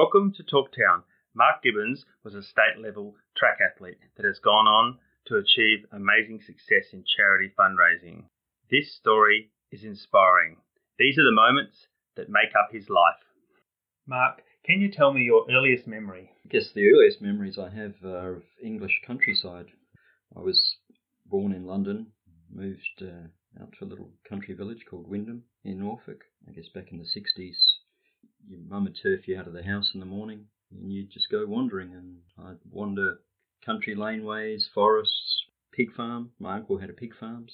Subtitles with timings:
[0.00, 1.02] Welcome to Talktown.
[1.34, 6.38] Mark Gibbons was a state level track athlete that has gone on to achieve amazing
[6.46, 8.26] success in charity fundraising.
[8.70, 10.58] This story is inspiring.
[11.00, 13.18] These are the moments that make up his life.
[14.06, 16.30] Mark, can you tell me your earliest memory?
[16.44, 19.66] I guess the earliest memories I have are of English countryside.
[20.36, 20.76] I was
[21.26, 22.12] born in London,
[22.54, 23.26] moved uh,
[23.60, 26.22] out to a little country village called Wymondham in Norfolk.
[26.48, 27.56] I guess back in the 60s,
[28.46, 31.30] your mum would turf you out of the house in the morning and you'd just
[31.30, 31.92] go wandering.
[31.94, 33.18] And I'd wander
[33.64, 36.30] country laneways, forests, pig farm.
[36.38, 37.48] My uncle had a pig farm.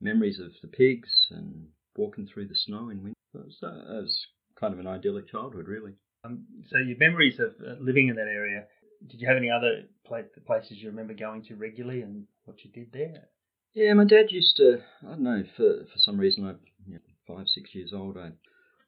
[0.00, 3.14] Memories of the pigs and walking through the snow in winter.
[3.32, 4.26] So it was, uh, it was
[4.58, 5.94] kind of an idyllic childhood, really.
[6.24, 8.64] Um, so your memories of uh, living in that area.
[9.08, 12.92] Did you have any other places you remember going to regularly and what you did
[12.92, 13.28] there?
[13.74, 14.78] Yeah, my dad used to.
[15.06, 16.54] I don't know for for some reason I,
[16.86, 18.30] you know, five six years old, I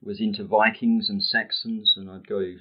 [0.03, 2.55] was into Vikings and Saxons, and I'd go.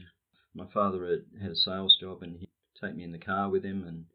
[0.56, 2.50] My father had, had a sales job, and he'd
[2.82, 4.06] take me in the car with him, and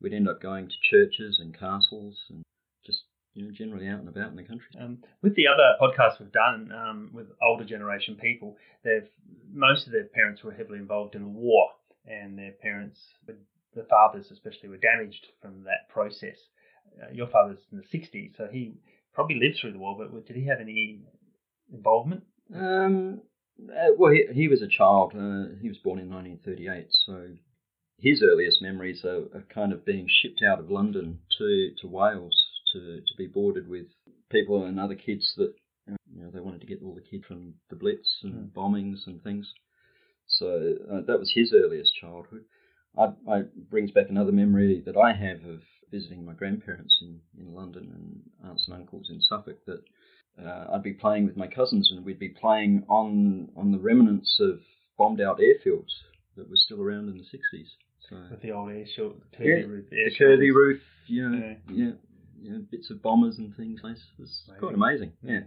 [0.00, 2.42] we'd end up going to churches and castles, and
[2.84, 4.68] just you know generally out and about in the country.
[4.80, 9.08] Um, with the other podcasts we've done um, with older generation people, they've
[9.52, 11.70] most of their parents were heavily involved in the war,
[12.06, 16.36] and their parents, the fathers especially, were damaged from that process.
[17.00, 18.74] Uh, your father's in the 60s, so he
[19.14, 21.00] probably lived through the war, but did he have any
[21.72, 22.24] involvement?
[22.54, 23.20] Um,
[23.68, 25.12] uh, well, he, he, was a child.
[25.14, 27.28] Uh, he was born in 1938, so
[27.98, 32.36] his earliest memories are, are, kind of being shipped out of London to, to Wales
[32.72, 33.86] to, to be boarded with
[34.30, 35.52] people and other kids that
[35.86, 38.52] you know they wanted to get all the kids from the Blitz and mm.
[38.52, 39.52] bombings and things.
[40.26, 42.44] So uh, that was his earliest childhood.
[42.98, 47.54] I, I brings back another memory that I have of visiting my grandparents in, in
[47.54, 49.82] London and aunts and uncles in Suffolk that
[50.44, 54.38] uh, I'd be playing with my cousins and we'd be playing on on the remnants
[54.40, 54.60] of
[54.96, 55.92] bombed out airfields
[56.36, 57.66] that were still around in the 60s.
[58.08, 61.38] So, with the old air shield, the curvy yeah, roof, the curvy roof, you know,
[61.38, 61.54] yeah.
[61.68, 61.92] yeah,
[62.40, 63.80] you know, bits of bombers and things.
[63.84, 64.60] It was amazing.
[64.60, 65.12] quite amazing.
[65.22, 65.40] Yeah,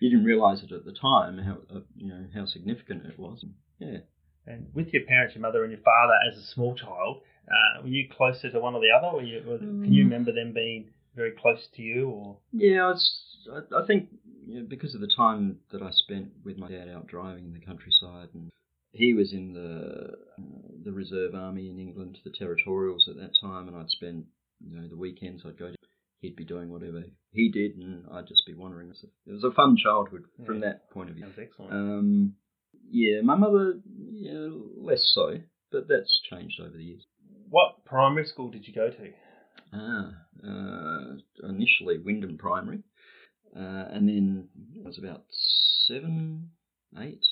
[0.00, 3.44] you didn't realise it at the time how uh, you know how significant it was.
[3.78, 3.98] Yeah.
[4.46, 7.88] And with your parents, your mother and your father, as a small child, uh, were
[7.88, 9.08] you closer to one or the other?
[9.08, 9.84] Or you, mm.
[9.84, 10.06] Can you mm.
[10.06, 12.08] remember them being very close to you?
[12.08, 13.20] Or yeah, I, was,
[13.52, 14.08] I, I think
[14.48, 17.52] you know, because of the time that I spent with my dad out driving in
[17.52, 18.50] the countryside, and
[18.92, 20.42] he was in the uh,
[20.84, 24.24] the reserve army in England, the territorials at that time, and I'd spend
[24.66, 25.70] you know the weekends I'd go.
[25.70, 25.76] To,
[26.20, 28.90] he'd be doing whatever he did, and I'd just be wandering.
[29.26, 30.46] It was a fun childhood yeah.
[30.46, 31.26] from that point of view.
[31.26, 31.72] That's excellent.
[31.72, 32.34] Um,
[32.90, 33.74] yeah, my mother,
[34.10, 35.36] yeah, less so,
[35.70, 37.02] but that's changed over the years.
[37.50, 39.12] What primary school did you go to?
[39.74, 40.10] Ah,
[40.42, 42.82] uh, initially Wymondham Primary,
[43.56, 45.24] uh, and then it was about
[45.86, 46.50] seven,
[46.98, 47.24] eight.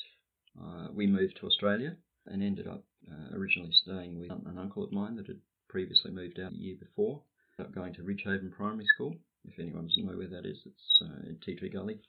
[0.59, 1.95] Uh, we moved to Australia
[2.25, 5.39] and ended up uh, originally staying with an uncle of mine that had
[5.69, 7.21] previously moved out a year before.
[7.59, 9.15] Up going to Ridgehaven Primary School.
[9.45, 11.99] If anyone doesn't know where that is, it's uh, in Tea Tree Gully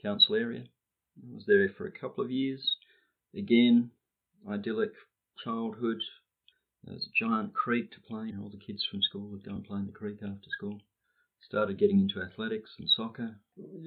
[0.00, 0.64] Council area.
[1.18, 2.76] I was there for a couple of years.
[3.34, 3.90] Again,
[4.48, 4.92] idyllic
[5.42, 6.00] childhood.
[6.84, 8.32] There was a giant creek to play.
[8.40, 10.80] All the kids from school would go and play in the creek after school
[11.46, 13.36] started getting into athletics and soccer.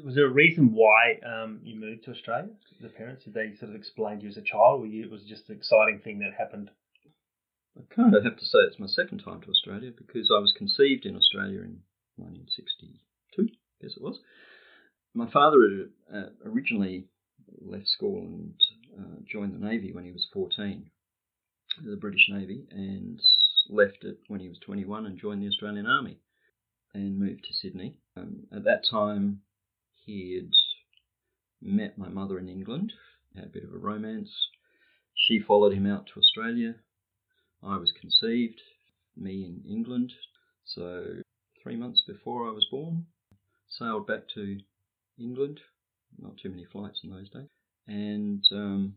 [0.03, 2.49] Was there a reason why um, you moved to Australia?
[2.81, 5.11] The parents did they sort of explain to you as a child, or you, it
[5.11, 6.71] was just an exciting thing that happened?
[7.77, 10.53] I kind of have to say it's my second time to Australia because I was
[10.57, 11.81] conceived in Australia in
[12.17, 13.47] 1962, I
[13.81, 14.19] guess it was.
[15.13, 17.05] My father had uh, originally
[17.61, 18.53] left school and
[18.97, 20.89] uh, joined the Navy when he was 14,
[21.83, 23.21] the British Navy, and
[23.69, 26.19] left it when he was 21 and joined the Australian Army
[26.93, 27.97] and moved to Sydney.
[28.17, 29.41] Um, at that time,
[30.05, 30.51] he had
[31.61, 32.93] met my mother in England,
[33.35, 34.29] had a bit of a romance.
[35.15, 36.75] She followed him out to Australia.
[37.61, 38.61] I was conceived,
[39.15, 40.13] me in England.
[40.65, 41.21] So,
[41.61, 43.05] three months before I was born,
[43.67, 44.59] sailed back to
[45.19, 45.59] England.
[46.17, 47.49] Not too many flights in those days.
[47.87, 48.95] And um,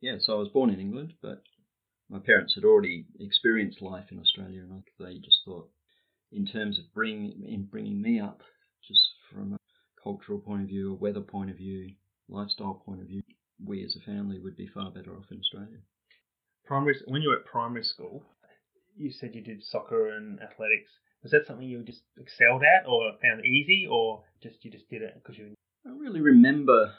[0.00, 1.42] yeah, so I was born in England, but
[2.08, 5.70] my parents had already experienced life in Australia, and they just thought
[6.32, 8.42] in terms of bring in bringing me up,
[8.86, 9.00] just
[9.32, 9.58] from a
[10.02, 11.94] cultural point of view, a weather point of view,
[12.28, 13.22] lifestyle point of view,
[13.64, 15.78] we as a family would be far better off in Australia.
[16.64, 18.24] Primary, when you were at primary school,
[18.96, 20.90] you said you did soccer and athletics.
[21.22, 25.02] Was that something you just excelled at, or found easy, or just you just did
[25.02, 25.54] it because you?
[25.86, 26.92] I really remember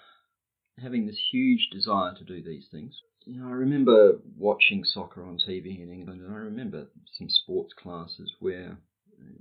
[0.82, 2.94] having this huge desire to do these things.
[3.26, 6.88] You know, I remember watching soccer on TV in England, and I remember
[7.18, 8.78] some sports classes where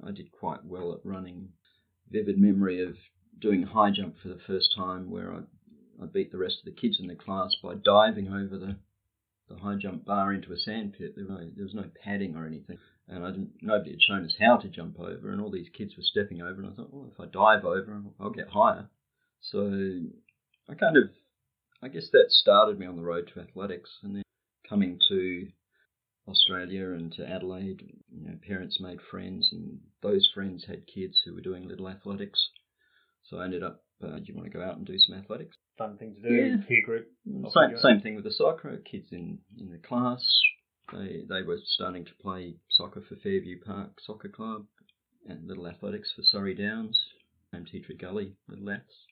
[0.06, 1.50] I did quite well at running.
[2.11, 2.97] Vivid memory of
[3.38, 5.41] doing high jump for the first time, where I,
[6.03, 8.77] I beat the rest of the kids in the class by diving over the
[9.50, 11.15] the high jump bar into a sand pit.
[11.17, 12.79] There was no, there was no padding or anything,
[13.09, 13.50] and I didn't.
[13.61, 16.62] Nobody had shown us how to jump over, and all these kids were stepping over,
[16.62, 18.88] and I thought, well, if I dive over, I'll get higher.
[19.41, 19.67] So
[20.69, 21.11] I kind of,
[21.82, 24.23] I guess that started me on the road to athletics, and then
[24.69, 25.49] coming to
[26.31, 31.35] Australia and to Adelaide, you know, parents made friends, and those friends had kids who
[31.35, 32.38] were doing little athletics.
[33.25, 35.56] So I ended up, uh, do you want to go out and do some athletics?
[35.79, 36.56] Fun thing to do, Yeah.
[36.67, 37.09] peer group.
[37.53, 38.77] Same, same thing with the soccer.
[38.79, 40.23] Kids in, in the class,
[40.93, 44.67] they they were starting to play soccer for Fairview Park Soccer Club
[45.27, 46.99] and little athletics for Surrey Downs,
[47.53, 49.06] and Tea Tree Gully Little Aths,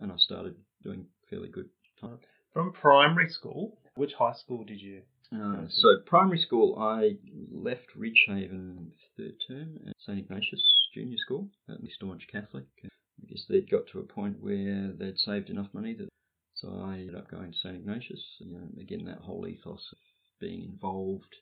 [0.00, 1.68] and I started doing fairly good
[2.00, 2.18] time.
[2.52, 5.02] From primary school, which high school did you?
[5.34, 7.16] Uh, so primary school, I
[7.50, 10.62] left Ridgehaven third term at St Ignatius
[10.94, 12.66] Junior School, at the staunch Catholic.
[12.84, 16.08] I guess they'd got to a point where they'd saved enough money that,
[16.54, 18.22] so I ended up going to St Ignatius.
[18.38, 19.98] You know, again, that whole ethos of
[20.40, 21.34] being involved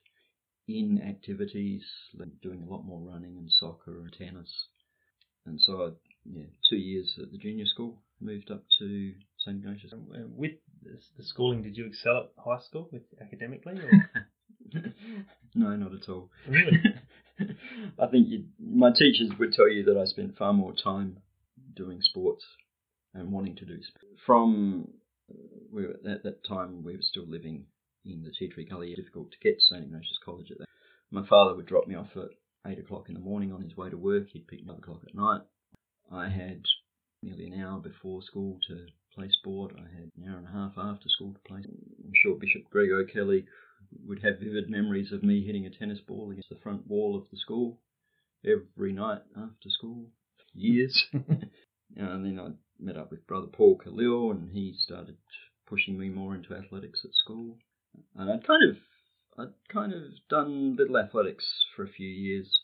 [0.67, 1.83] in activities,
[2.15, 4.49] like doing a lot more running and soccer and tennis.
[5.45, 5.89] And so I,
[6.25, 9.93] yeah, two years at the junior school, moved up to St Ignatius.
[9.93, 10.53] Uh, With
[10.83, 13.79] the the schooling, did you excel at high school with academically?
[13.79, 14.09] Or?
[15.55, 16.29] no, not at all.
[16.47, 16.81] Really?
[17.99, 21.17] I think you, my teachers would tell you that I spent far more time
[21.75, 22.45] doing sports
[23.13, 24.13] and wanting to do sport.
[24.25, 24.87] From
[25.31, 25.35] uh,
[25.71, 27.65] we were, at that time, we were still living
[28.05, 28.91] in the Tea Tree Gully.
[28.91, 30.67] It was difficult to get to St Ignatius College at that.
[31.11, 32.29] My father would drop me off at
[32.71, 34.27] eight o'clock in the morning on his way to work.
[34.29, 35.41] He'd pick me up at o'clock at night.
[36.11, 36.63] I had
[37.23, 39.73] nearly an hour before school to play sport.
[39.77, 41.59] I had an hour and a half after school to play.
[41.59, 43.45] I'm sure Bishop Greg O'Kelly
[44.05, 47.29] would have vivid memories of me hitting a tennis ball against the front wall of
[47.31, 47.79] the school
[48.45, 51.05] every night after school for years.
[51.13, 52.49] and then I
[52.79, 55.17] met up with brother Paul Khalil and he started
[55.67, 57.57] pushing me more into athletics at school.
[58.15, 58.77] And I'd kind of
[59.37, 62.61] I'd kind of done a little athletics for a few years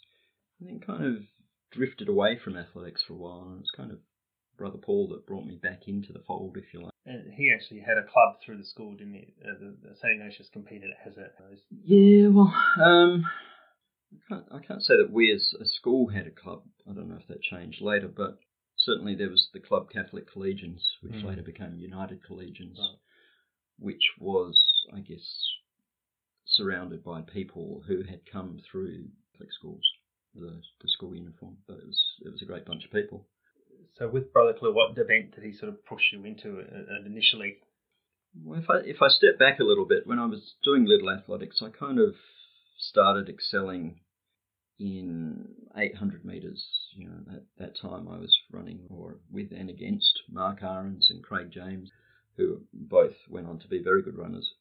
[0.60, 1.24] and then kind of
[1.72, 4.00] drifted away from athletics for a while and it was kind of
[4.60, 6.92] brother Paul that brought me back into the fold if you like.
[7.06, 9.34] And he actually had a club through the school, didn't he?
[9.44, 11.18] Uh, the, the St Ignatius competed as.
[11.18, 12.54] As, Yeah, well,
[12.84, 13.26] um,
[14.14, 16.64] I can't, I can't say that we as a school had a club.
[16.88, 18.38] I don't know if that changed later, but
[18.76, 21.26] certainly there was the Club Catholic Collegians, which Mm.
[21.26, 22.98] later became United Collegians, Right.
[23.80, 24.62] which was,
[24.94, 25.48] I guess,
[26.46, 29.84] surrounded by people who had come through Catholic schools,
[30.36, 31.58] the, the school uniform.
[31.68, 33.28] But it was it was a great bunch of people.
[33.98, 37.58] So with Brother Clue, what event did he sort of push you into uh, initially?
[38.44, 41.10] Well, if I if I step back a little bit, when I was doing little
[41.10, 42.16] athletics, I kind of
[42.78, 44.00] started excelling
[44.80, 45.46] in
[45.76, 46.64] 800 meters.
[46.96, 51.24] You know, at that time I was running or with and against Mark Ahrens and
[51.24, 51.90] Craig James,
[52.38, 54.54] who both went on to be very good runners.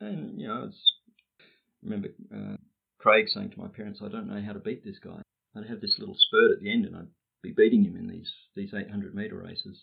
[0.00, 0.92] And you know, it's,
[1.40, 1.44] I
[1.82, 2.56] remember uh,
[2.98, 5.22] Craig saying to my parents, "I don't know how to beat this guy."
[5.56, 7.08] I'd have this little spurt at the end, and I'd
[7.42, 9.82] be beating him in these these 800 meter races.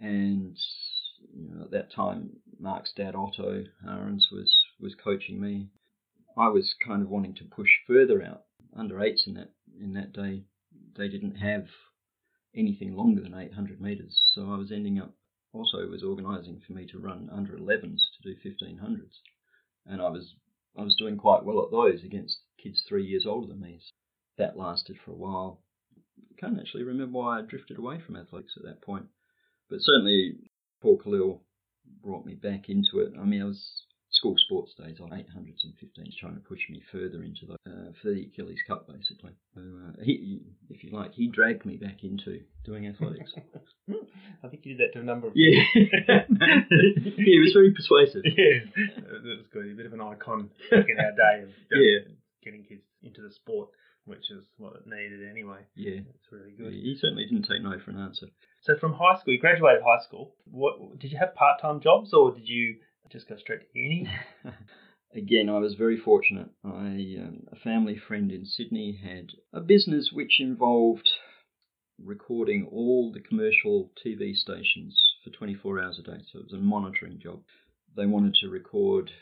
[0.00, 0.56] And
[1.32, 5.68] you know, at that time, Mark's dad Otto Ahrens was was coaching me.
[6.36, 8.44] I was kind of wanting to push further out.
[8.76, 10.44] Under eights in that in that day,
[10.96, 11.68] they didn't have
[12.54, 15.14] anything longer than 800 meters, so I was ending up.
[15.54, 19.20] It was organising for me to run under 11s to do 1500s,
[19.86, 20.34] and I was
[20.76, 23.80] I was doing quite well at those against kids three years older than me.
[24.36, 25.63] That lasted for a while.
[26.20, 29.06] I can't actually remember why I drifted away from athletics at that point,
[29.70, 30.36] but certainly
[30.82, 31.42] Paul Khalil
[32.02, 33.12] brought me back into it.
[33.20, 36.80] I mean, I was school sports days on 800s and 15s, trying to push me
[36.92, 39.32] further into the uh, for the Achilles Cup, basically.
[39.54, 40.40] So, uh, he,
[40.70, 43.32] if you like, he dragged me back into doing athletics.
[44.44, 48.22] I think you did that to a number of yeah, he was very persuasive.
[48.24, 48.60] yeah,
[48.96, 49.70] that was good.
[49.70, 52.12] A bit of an icon back in our day of Yeah.
[52.42, 53.70] getting kids into the sport,
[54.06, 55.60] which is what it needed anyway.
[55.74, 56.72] Yeah, It's really good.
[56.72, 58.26] he certainly didn't take no for an answer.
[58.62, 60.34] So from high school, you graduated high school.
[60.50, 62.76] What did you have part-time jobs, or did you
[63.10, 64.08] just go straight to uni?
[65.14, 66.48] Again, I was very fortunate.
[66.64, 71.08] I um, a family friend in Sydney had a business which involved
[72.02, 76.18] recording all the commercial TV stations for 24 hours a day.
[76.32, 77.40] So it was a monitoring job.
[77.96, 79.12] They wanted to record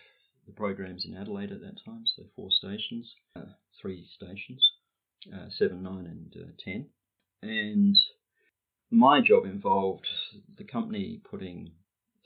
[0.53, 4.63] the programs in Adelaide at that time, so four stations, uh, three stations,
[5.33, 6.87] uh, seven, nine, and uh, ten.
[7.43, 7.97] And
[8.91, 10.07] my job involved
[10.59, 11.73] the company putting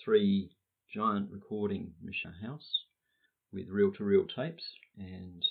[0.03, 0.51] three
[0.93, 2.85] giant recording machine house
[3.53, 4.65] with reel-to-reel tapes,
[4.99, 5.45] and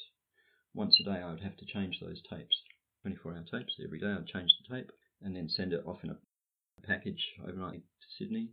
[0.74, 2.62] once a day I would have to change those tapes,
[3.08, 3.74] 24-hour tapes.
[3.84, 4.92] Every day I'd change the tape
[5.22, 6.18] and then send it off in a
[6.86, 8.50] package overnight to Sydney.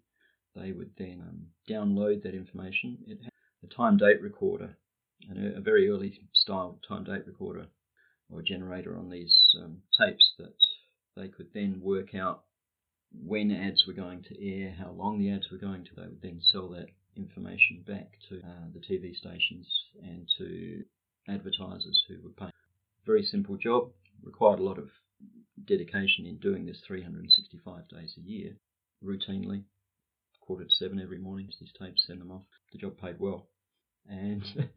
[0.55, 2.99] They would then um, download that information.
[3.07, 3.19] It,
[3.62, 4.76] a time date recorder,
[5.28, 7.66] and a, a very early style time date recorder
[8.31, 10.54] or generator on these um, tapes that
[11.16, 12.45] they could then work out
[13.14, 15.90] when ads were going to air, how long the ads were going to.
[15.95, 19.69] They would then sell that information back to uh, the TV stations
[20.02, 20.83] and to
[21.28, 22.52] advertisers who were paying.
[23.04, 23.90] Very simple job,
[24.23, 24.88] required a lot of
[25.66, 28.57] dedication in doing this 365 days a year,
[29.04, 29.64] routinely,
[30.40, 32.42] quarter to seven every morning, these tapes, send them off.
[32.73, 33.49] The job paid well.
[34.09, 34.43] And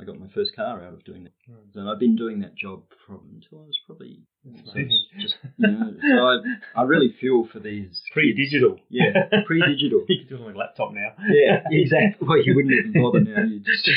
[0.00, 1.32] I got my first car out of doing that.
[1.50, 1.80] Mm.
[1.80, 4.22] And I've been doing that job from until I was probably
[4.64, 4.80] so
[5.18, 8.78] just you know, so I, I really feel for these Pre-digital.
[8.88, 10.04] Yeah, pre-digital.
[10.08, 11.12] you can do it on a laptop now.
[11.28, 12.26] Yeah, exactly.
[12.26, 13.42] Well, you wouldn't even bother now.
[13.42, 13.88] You just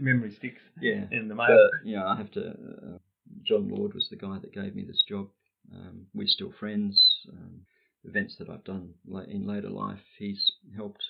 [0.00, 1.06] Memory sticks yeah.
[1.10, 1.46] in the mail.
[1.48, 2.50] But you know, I have to.
[2.50, 2.98] Uh,
[3.42, 5.28] John Lord was the guy that gave me this job.
[5.74, 7.02] Um, we're still friends.
[7.30, 7.62] Um,
[8.04, 8.94] events that I've done
[9.28, 11.02] in later life, he's helped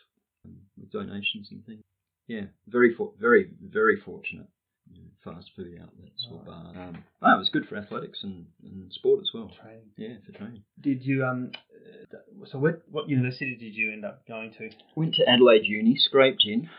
[0.44, 1.82] um, with donations and things.
[2.28, 4.46] Yeah, very, for- very, very fortunate.
[4.92, 6.46] You know, fast food outlets or Right.
[6.46, 6.72] bar.
[6.76, 9.50] Um, oh, it was good for athletics and, and sport as well.
[9.60, 9.90] Training.
[9.96, 10.62] Yeah, for training.
[10.80, 11.50] Did you um?
[12.46, 14.70] So what what university did you end up going to?
[14.96, 16.70] Went to Adelaide Uni, scraped in.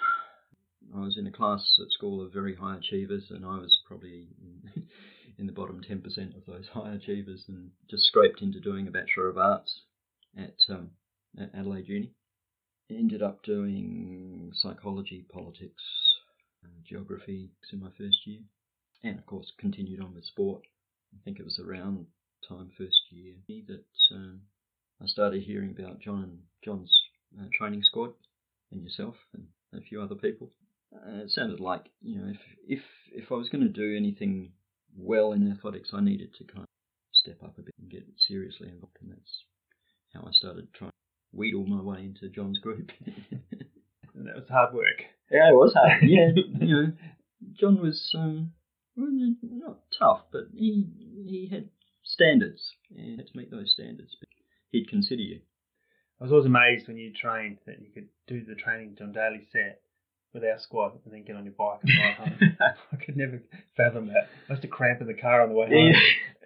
[0.95, 4.27] I was in a class at school of very high achievers, and I was probably
[4.41, 4.83] in,
[5.37, 6.03] in the bottom 10%
[6.35, 9.81] of those high achievers, and just scraped into doing a Bachelor of Arts
[10.35, 10.89] at, um,
[11.39, 12.11] at Adelaide Uni.
[12.89, 15.83] Ended up doing psychology, politics,
[16.83, 18.39] geography in my first year,
[19.03, 20.63] and of course continued on with sport.
[21.13, 22.07] I think it was around
[22.47, 23.35] time first year
[23.67, 24.41] that um,
[25.01, 26.91] I started hearing about John and John's
[27.39, 28.13] uh, training squad
[28.71, 30.49] and yourself and a few other people.
[30.91, 34.51] Uh, it sounded like you know if if if I was going to do anything
[34.97, 36.67] well in athletics, I needed to kind of
[37.13, 39.43] step up a bit and get seriously involved, and that's
[40.13, 40.91] how I started trying
[41.31, 42.91] wheedle my way into John's group.
[43.05, 45.03] And that was hard work.
[45.31, 46.01] yeah, it was hard.
[46.03, 46.91] Yeah, you know,
[47.59, 48.51] John was um,
[48.95, 50.85] not tough, but he
[51.27, 51.69] he had
[52.03, 54.15] standards and had to meet those standards.
[54.19, 54.29] But
[54.71, 55.39] he'd consider you.
[56.19, 59.47] I was always amazed when you trained that you could do the training on daily
[59.51, 59.81] set
[60.33, 62.57] with our squad and then get on your bike and ride home.
[62.91, 63.41] I could never
[63.75, 64.29] fathom that.
[64.47, 65.93] I used to cramp in the car on the way home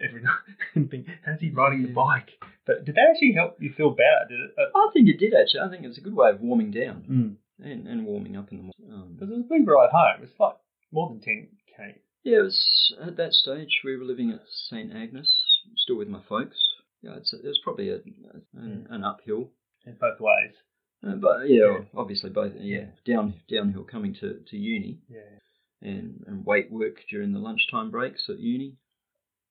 [0.02, 2.30] every night and think, how's he riding the bike?
[2.66, 4.24] But did that actually help you feel better?
[4.28, 4.50] Did it?
[4.58, 5.60] Uh, I think it did actually.
[5.60, 7.64] I think it's a good way of warming down mm.
[7.64, 9.02] and, and warming up in the morning.
[9.02, 10.22] Um, Because it was a big ride home.
[10.22, 10.56] It's like
[10.90, 11.94] more than 10k.
[12.22, 15.30] yeah, it was at that stage we were living at St Agnes,
[15.76, 16.56] still with my folks.
[17.02, 17.96] Yeah, it's, it was probably a,
[18.56, 19.50] an, an uphill,
[19.84, 20.54] in both ways.
[21.06, 21.78] Uh, but yeah, Yeah.
[21.96, 22.52] obviously both.
[22.58, 25.38] Yeah, down downhill coming to, to uni Yeah.
[25.82, 28.76] and, and weight work during the lunchtime breaks at uni.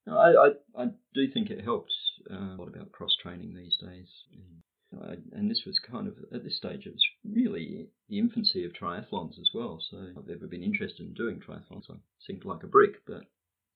[0.06, 1.94] No, I, I, I do think it helped
[2.30, 4.08] uh, a lot about cross training these days.
[4.34, 8.66] And, I, and this was kind of, at this stage, it was really the infancy
[8.66, 9.82] of triathlons as well.
[9.90, 11.90] So I've never been interested in doing triathlons.
[11.90, 11.96] I
[12.28, 13.24] seemed like a brick, but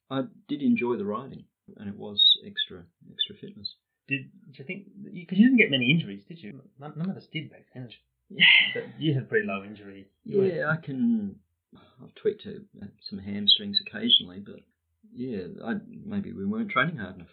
[0.10, 1.46] I did enjoy the riding
[1.78, 3.76] and it was extra extra fitness.
[4.08, 6.62] Did, did you think, because you didn't get many injuries, did you?
[6.80, 7.90] None, none of us did back then.
[8.30, 8.46] Yeah.
[8.74, 10.08] But you had pretty low injury.
[10.24, 11.36] You Yeah, I can.
[12.02, 14.60] I've tweaked uh, some hamstrings occasionally, but
[15.14, 17.28] yeah, I, maybe we weren't training hard enough.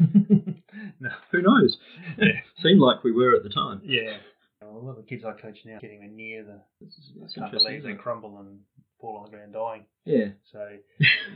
[1.00, 1.10] no.
[1.30, 1.76] Who knows?
[2.18, 2.40] Yeah.
[2.62, 3.80] Seemed like we were at the time.
[3.84, 4.16] Yeah.
[4.62, 7.52] A lot of the kids I coach now getting near the It's, it's I can't
[7.52, 8.60] believe they crumble and
[9.00, 9.84] fall on the ground dying.
[10.04, 10.28] Yeah.
[10.52, 10.68] So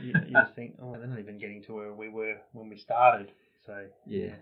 [0.01, 2.77] you, you just think, oh, they're not even getting to where we were when we
[2.77, 3.31] started.
[3.65, 4.35] So Yeah.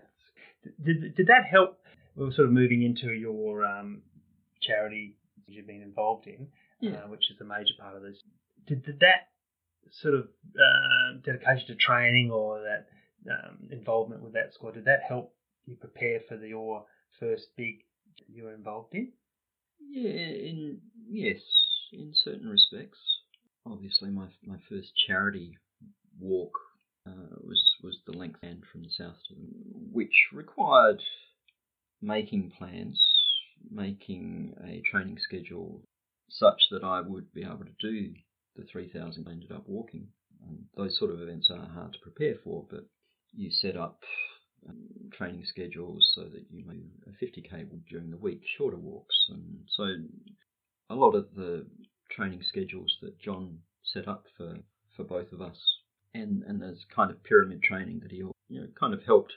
[0.84, 1.78] Did, did, that help?
[2.14, 4.02] We were sort of moving into your um,
[4.60, 6.48] charity you've been involved in,
[6.80, 7.04] Yeah.
[7.04, 8.16] uh, which is a major part of this.
[8.66, 9.28] Did, did that
[9.90, 12.88] sort of uh, dedication to training or that
[13.30, 16.84] um, involvement with that squad, did that help you prepare for the, your
[17.18, 17.82] first big
[18.28, 19.12] you were involved in?
[19.80, 20.10] Yeah.
[20.10, 21.40] In yes,
[21.92, 22.98] in certain respects.
[23.64, 25.58] Obviously, my my first charity
[26.18, 26.52] walk
[27.06, 29.46] uh, was was the length band from the south to the,
[29.92, 31.02] which required
[32.02, 33.00] making plans,
[33.70, 35.82] making a training schedule
[36.28, 38.12] such that I would be able to do
[38.56, 40.08] the 3,000 I ended up walking.
[40.42, 42.86] Um, those sort of events are hard to prepare for, but
[43.34, 44.00] you set up
[44.68, 44.76] um,
[45.12, 49.60] training schedules so that you may a 50k walk during the week, shorter walks, and
[49.68, 49.84] so
[50.90, 51.66] a lot of the
[52.10, 54.56] training schedules that John set up for,
[54.96, 55.58] for both of us,
[56.22, 59.34] and and there's kind of pyramid training that he you know kind of helped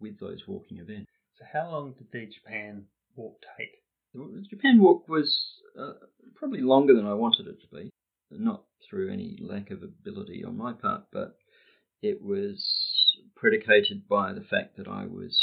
[0.00, 1.10] with those walking events.
[1.38, 2.86] So how long did the Japan
[3.16, 3.82] walk take?
[4.14, 5.38] The Japan walk was
[5.78, 5.92] uh,
[6.34, 7.90] probably longer than I wanted it to be,
[8.30, 11.36] not through any lack of ability on my part, but
[12.02, 12.64] it was
[13.36, 15.40] predicated by the fact that I was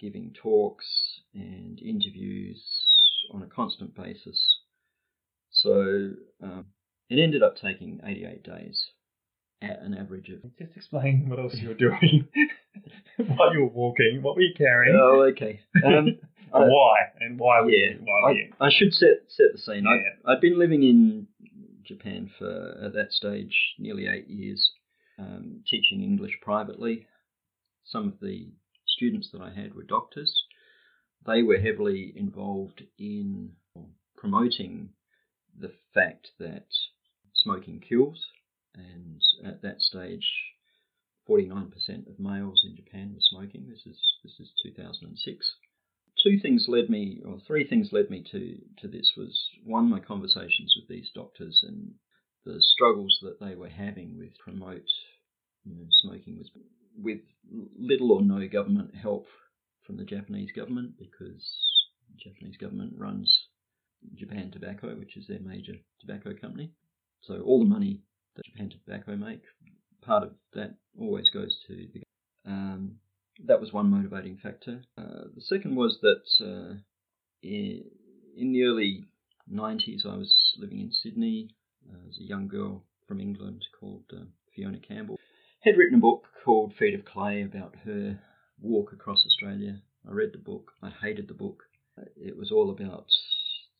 [0.00, 2.62] giving talks and interviews
[3.32, 4.60] on a constant basis
[5.50, 6.66] So um,
[7.08, 8.90] it ended up taking 88 days
[9.62, 10.42] at an average of.
[10.58, 12.28] Just explain what else you were doing
[13.16, 14.20] while you were walking.
[14.22, 14.98] What were you carrying?
[15.00, 15.60] Oh, okay.
[15.84, 16.18] Um,
[16.54, 16.96] I- why?
[17.20, 17.98] And why were yeah, you?
[18.04, 18.52] Why were you?
[18.60, 19.84] I, I should set set the scene.
[19.84, 20.30] Yeah.
[20.30, 21.26] I, I'd been living in
[21.84, 24.70] Japan for at that stage nearly eight years,
[25.18, 27.06] um, teaching English privately.
[27.84, 28.48] Some of the
[28.86, 30.44] students that I had were doctors.
[31.26, 33.52] They were heavily involved in
[34.16, 34.90] promoting
[35.58, 36.66] the fact that
[37.34, 38.24] smoking kills,
[38.74, 40.28] and at that stage,
[41.28, 41.72] 49%
[42.08, 43.66] of males in Japan were smoking.
[43.68, 45.54] This is this is 2006
[46.22, 50.00] two things led me, or three things led me to, to this was one, my
[50.00, 51.92] conversations with these doctors and
[52.44, 54.88] the struggles that they were having with promote
[55.64, 56.48] you know, smoking with,
[56.96, 57.20] with
[57.78, 59.26] little or no government help
[59.86, 61.44] from the Japanese government because
[62.10, 63.46] the Japanese government runs
[64.14, 66.72] Japan Tobacco, which is their major tobacco company.
[67.22, 68.00] So all the money
[68.36, 69.42] that Japan Tobacco make,
[70.02, 72.02] part of that always goes to the
[72.46, 72.96] um,
[73.46, 74.82] that was one motivating factor.
[74.98, 76.74] Uh, the second was that uh,
[77.42, 77.84] in,
[78.36, 79.04] in the early
[79.52, 81.50] 90s, I was living in Sydney
[81.88, 84.24] uh, as a young girl from England called uh,
[84.56, 85.18] Ffyona Campbell.
[85.62, 88.18] Had written a book called Feet of Clay about her
[88.60, 89.80] walk across Australia.
[90.08, 90.72] I read the book.
[90.82, 91.64] I hated the book.
[92.16, 93.06] It was all about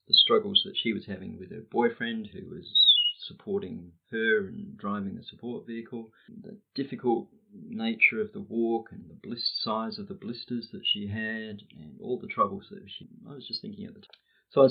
[0.09, 2.69] the struggles that she was having with her boyfriend, who was
[3.27, 6.11] supporting her and driving the support vehicle,
[6.43, 7.29] the difficult
[7.69, 12.19] nature of the walk and the size of the blisters that she had and all
[12.19, 14.11] the troubles that she I was just thinking at the time.
[14.51, 14.69] So I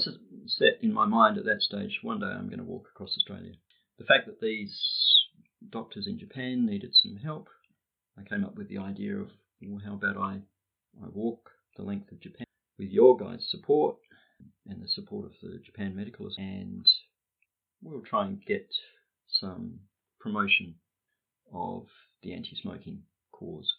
[0.47, 3.53] set in my mind at that stage, one day I'm going to walk across Australia.
[3.97, 4.77] The fact that these
[5.69, 7.47] doctors in Japan needed some help,
[8.17, 9.29] I came up with the idea of,
[9.61, 10.39] well, how about I,
[11.01, 12.45] I walk the length of Japan
[12.77, 13.97] with your guys' support
[14.67, 16.85] and the support of the Japan Medical Association, and
[17.81, 18.69] we'll try and get
[19.27, 19.79] some
[20.19, 20.75] promotion
[21.53, 21.87] of
[22.23, 23.73] the anti-smoking cause.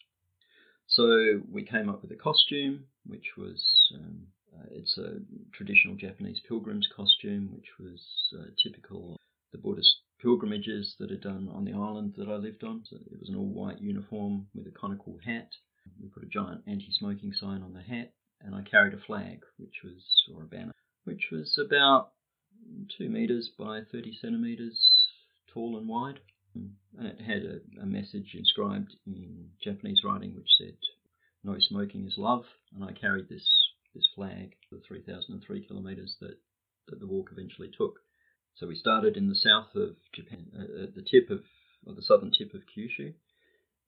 [0.86, 3.62] So we came up with a costume, which was
[3.94, 5.18] um, uh, it's a
[5.52, 8.00] traditional Japanese pilgrim's costume, which was
[8.38, 9.18] uh, typical of
[9.52, 12.82] the Buddhist pilgrimages that are done on the island that I lived on.
[12.88, 15.50] So it was an all-white uniform with a conical hat.
[16.00, 19.82] We put a giant anti-smoking sign on the hat, and I carried a flag, which
[19.84, 20.02] was
[20.34, 20.72] or a banner,
[21.04, 22.12] which was about
[22.96, 24.78] two meters by 30 centimeters
[25.52, 26.20] tall and wide.
[26.54, 30.74] And it had a, a message inscribed in Japanese writing which said,
[31.44, 32.44] No smoking is love.
[32.74, 33.48] And I carried this,
[33.94, 36.36] this flag the 3,003 kilometres that,
[36.88, 38.00] that the walk eventually took.
[38.56, 41.40] So we started in the south of Japan, uh, at the tip of,
[41.86, 43.14] or the southern tip of Kyushu.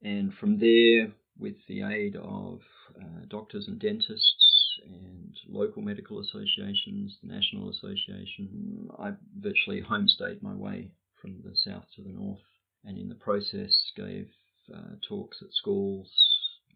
[0.02, 2.60] And from there, with the aid of
[2.96, 4.41] uh, doctors and dentists
[4.84, 10.90] and local medical associations, the National Association, I virtually homestayed my way
[11.20, 12.40] from the south to the north,
[12.84, 14.28] and in the process gave
[14.74, 16.08] uh, talks at schools,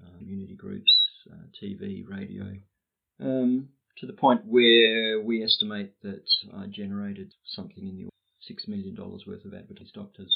[0.02, 0.90] uh, community groups,
[1.32, 2.56] uh, TV, radio,
[3.20, 6.24] um, to the point where we estimate that
[6.56, 8.08] I generated something in the
[8.40, 10.34] six million dollars worth of advertised doctors.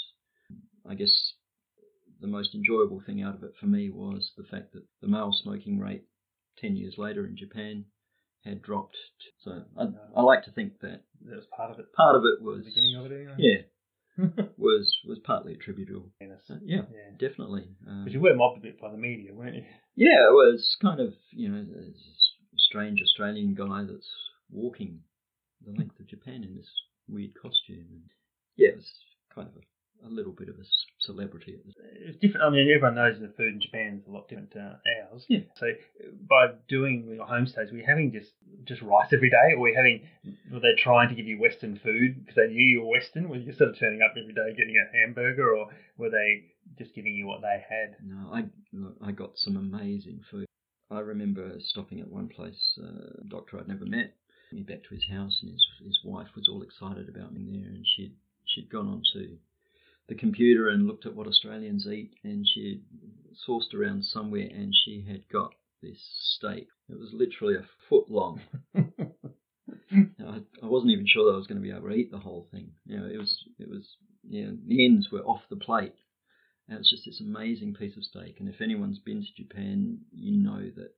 [0.89, 1.35] I guess
[2.21, 5.33] the most enjoyable thing out of it for me was the fact that the male
[5.33, 6.05] smoking rate
[6.59, 7.85] ten years later in Japan
[8.45, 8.97] had dropped.
[9.45, 9.85] So I,
[10.17, 11.93] I like to think that That was part of it.
[11.93, 13.35] part of it The was beginning of it, anyway.
[13.39, 14.25] yeah
[14.59, 16.11] was was partly attributable.
[16.47, 17.11] So, yeah, Yeah.
[17.19, 17.69] definitely.
[17.89, 19.65] Um, Because you were mobbed a bit by the media, weren't you?
[19.95, 24.11] yeah, it was kind of you know a strange Australian guy that's
[24.51, 25.01] walking
[25.65, 26.71] the length of Japan in this
[27.09, 28.03] weird costume, and
[28.57, 28.91] yeah, it was
[29.35, 29.61] kind of a,
[30.05, 30.65] a little bit of a
[30.99, 31.59] celebrity
[32.07, 32.45] It's different.
[32.47, 35.25] I mean, everyone knows the food in Japan is a lot different to ours.
[35.29, 35.41] Yeah.
[35.57, 35.67] So
[36.29, 38.33] by doing your homestays, we're having just
[38.65, 40.07] just rice every day, or were having?
[40.53, 43.29] Were they trying to give you Western food because they knew you were Western?
[43.29, 46.45] Were you sort of turning up every day getting a hamburger, or were they
[46.79, 47.97] just giving you what they had?
[48.05, 48.45] No, I
[49.07, 50.47] I got some amazing food.
[50.91, 54.17] I remember stopping at one place, uh, a doctor I'd never met,
[54.53, 57.71] me back to his house, and his his wife was all excited about me there,
[57.71, 59.39] and she'd she'd gone onto
[60.11, 62.83] the computer and looked at what Australians eat, and she
[63.49, 66.01] sourced around somewhere, and she had got this
[66.35, 66.67] steak.
[66.89, 68.41] It was literally a foot long.
[68.77, 72.19] I, I wasn't even sure that I was going to be able to eat the
[72.19, 72.73] whole thing.
[72.87, 73.87] You know, it was it was
[74.29, 75.95] yeah, the ends were off the plate.
[76.69, 78.37] And it's just this amazing piece of steak.
[78.41, 80.95] And if anyone's been to Japan, you know that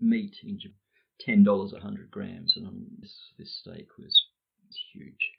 [0.00, 0.76] meat in Japan,
[1.20, 4.14] ten dollars a hundred grams, and um, this this steak was,
[4.66, 5.30] was huge.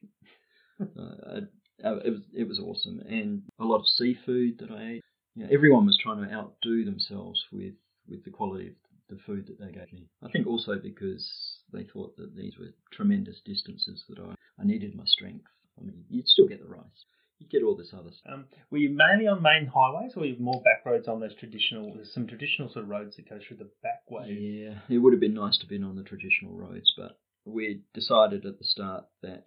[1.00, 1.40] uh, I,
[1.84, 5.04] uh, it was it was awesome, and a lot of seafood that I ate.
[5.36, 7.74] You know, everyone was trying to outdo themselves with
[8.08, 8.74] with the quality of
[9.10, 10.08] the food that they gave me.
[10.24, 14.96] I think also because they thought that these were tremendous distances that I, I needed
[14.96, 15.46] my strength.
[15.80, 17.06] I mean, you'd still get the rice.
[17.40, 18.34] You'd get all this other stuff.
[18.34, 21.36] Um, were you mainly on main highways, or were you more back roads on those
[21.36, 21.94] traditional?
[21.94, 24.30] There's some traditional sort of roads that go through the back way.
[24.30, 27.82] Yeah, it would have been nice to have been on the traditional roads, but we
[27.94, 29.46] decided at the start that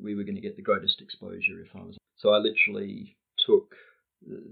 [0.00, 1.96] we were going to get the greatest exposure if I was.
[2.16, 3.16] So I literally
[3.46, 3.74] took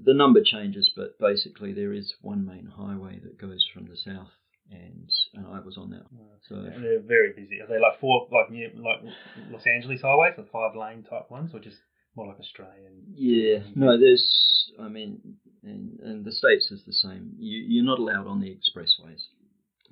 [0.04, 4.30] the number changes, but basically there is one main highway that goes from the south,
[4.70, 6.06] and and I was on that.
[6.48, 7.60] So And they're very busy.
[7.60, 9.12] Are they like four, like new, like
[9.50, 11.76] Los Angeles highways, the five lane type ones, or just
[12.16, 13.04] more like Australian?
[13.14, 15.20] yeah, no, there's I mean,
[15.62, 17.34] and, and the states is the same.
[17.38, 19.20] You you're not allowed on the expressways.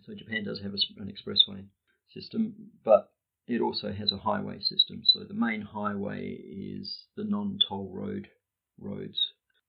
[0.06, 1.64] So Japan does have an expressway
[2.12, 3.10] system, but
[3.46, 5.02] it also has a highway system.
[5.04, 8.28] So the main highway is the non-toll road
[8.80, 9.18] roads,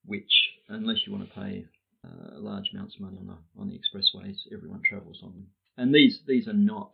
[0.04, 0.30] which
[0.68, 1.64] unless you want to pay
[2.04, 5.46] uh, large amounts of money on the on the expressways, everyone travels on them.
[5.76, 6.92] And these these are not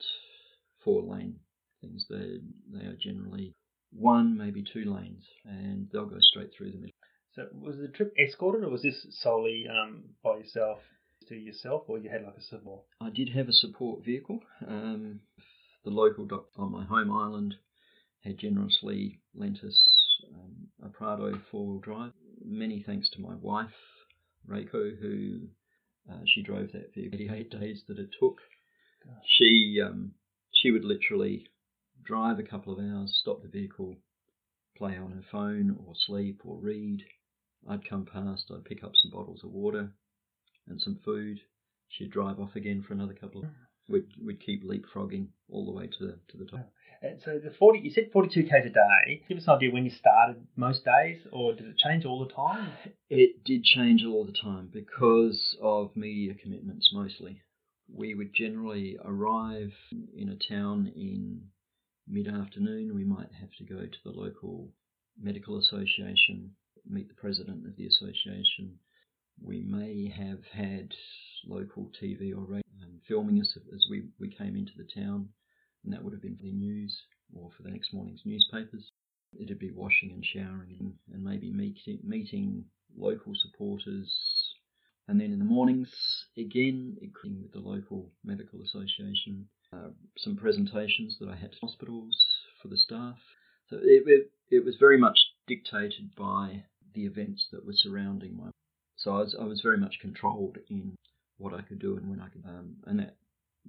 [0.85, 1.37] four lane
[1.81, 2.07] things.
[2.09, 2.39] They
[2.73, 3.55] they are generally
[3.93, 6.95] one, maybe two lanes, and they'll go straight through the middle.
[7.35, 10.79] So was the trip escorted, or was this solely um, by yourself
[11.29, 12.83] to yourself, or you had like a support?
[13.01, 14.41] I did have a support vehicle.
[14.67, 15.21] Um,
[15.85, 17.55] the local doc on my home island
[18.25, 19.81] had generously lent us
[20.35, 22.13] um, a Prado four-wheel drive.
[22.45, 23.71] Many thanks to my wife,
[24.49, 25.41] Reiko, who
[26.11, 28.39] uh, she drove that vehicle 88 days that it took.
[29.05, 29.25] Gosh.
[29.39, 30.13] She um,
[30.53, 31.47] she would literally
[32.05, 33.97] drive a couple of hours, stop the vehicle,
[34.77, 37.03] play on her phone or sleep or read.
[37.69, 39.93] I'd come past, I'd pick up some bottles of water
[40.69, 41.41] and some food.
[41.89, 43.51] She'd drive off again for another couple of
[43.89, 46.71] we'd, we'd keep leapfrogging all the way to the to the top.
[47.03, 49.23] And so the forty, you said forty-two k's a day.
[49.29, 52.33] Give us an idea when you started most days, or did it change all the
[52.33, 52.73] time?
[53.11, 57.43] It did change all the time because of media commitments mostly.
[57.93, 59.73] We would generally arrive
[60.17, 61.43] in a town in
[62.09, 62.95] mid afternoon.
[62.95, 64.73] We might have to go to the local
[65.21, 66.53] medical association,
[66.89, 68.79] meet the president of the association.
[69.43, 70.95] We may have had
[71.47, 75.29] local TV or radio um, filming us as we, we came into the town,
[75.85, 77.03] and that would have been for the news
[77.35, 78.91] or for the next morning's newspapers.
[79.39, 82.65] It'd be washing and showering and, and maybe meeting, meeting
[82.97, 84.13] local supporters.
[85.09, 85.91] And then in the mornings,
[86.37, 92.17] again, agreeing with the local medical association, uh, some presentations that I had to hospitals
[92.63, 93.19] for the staff.
[93.69, 98.51] So it, it, it was very much dictated by the events that were surrounding my.
[98.97, 100.97] So I was I was very much controlled in
[101.39, 103.17] what I could do and when I could, um, and that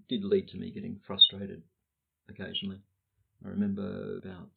[0.07, 1.63] did lead to me getting frustrated
[2.29, 2.79] occasionally.
[3.45, 4.49] I remember about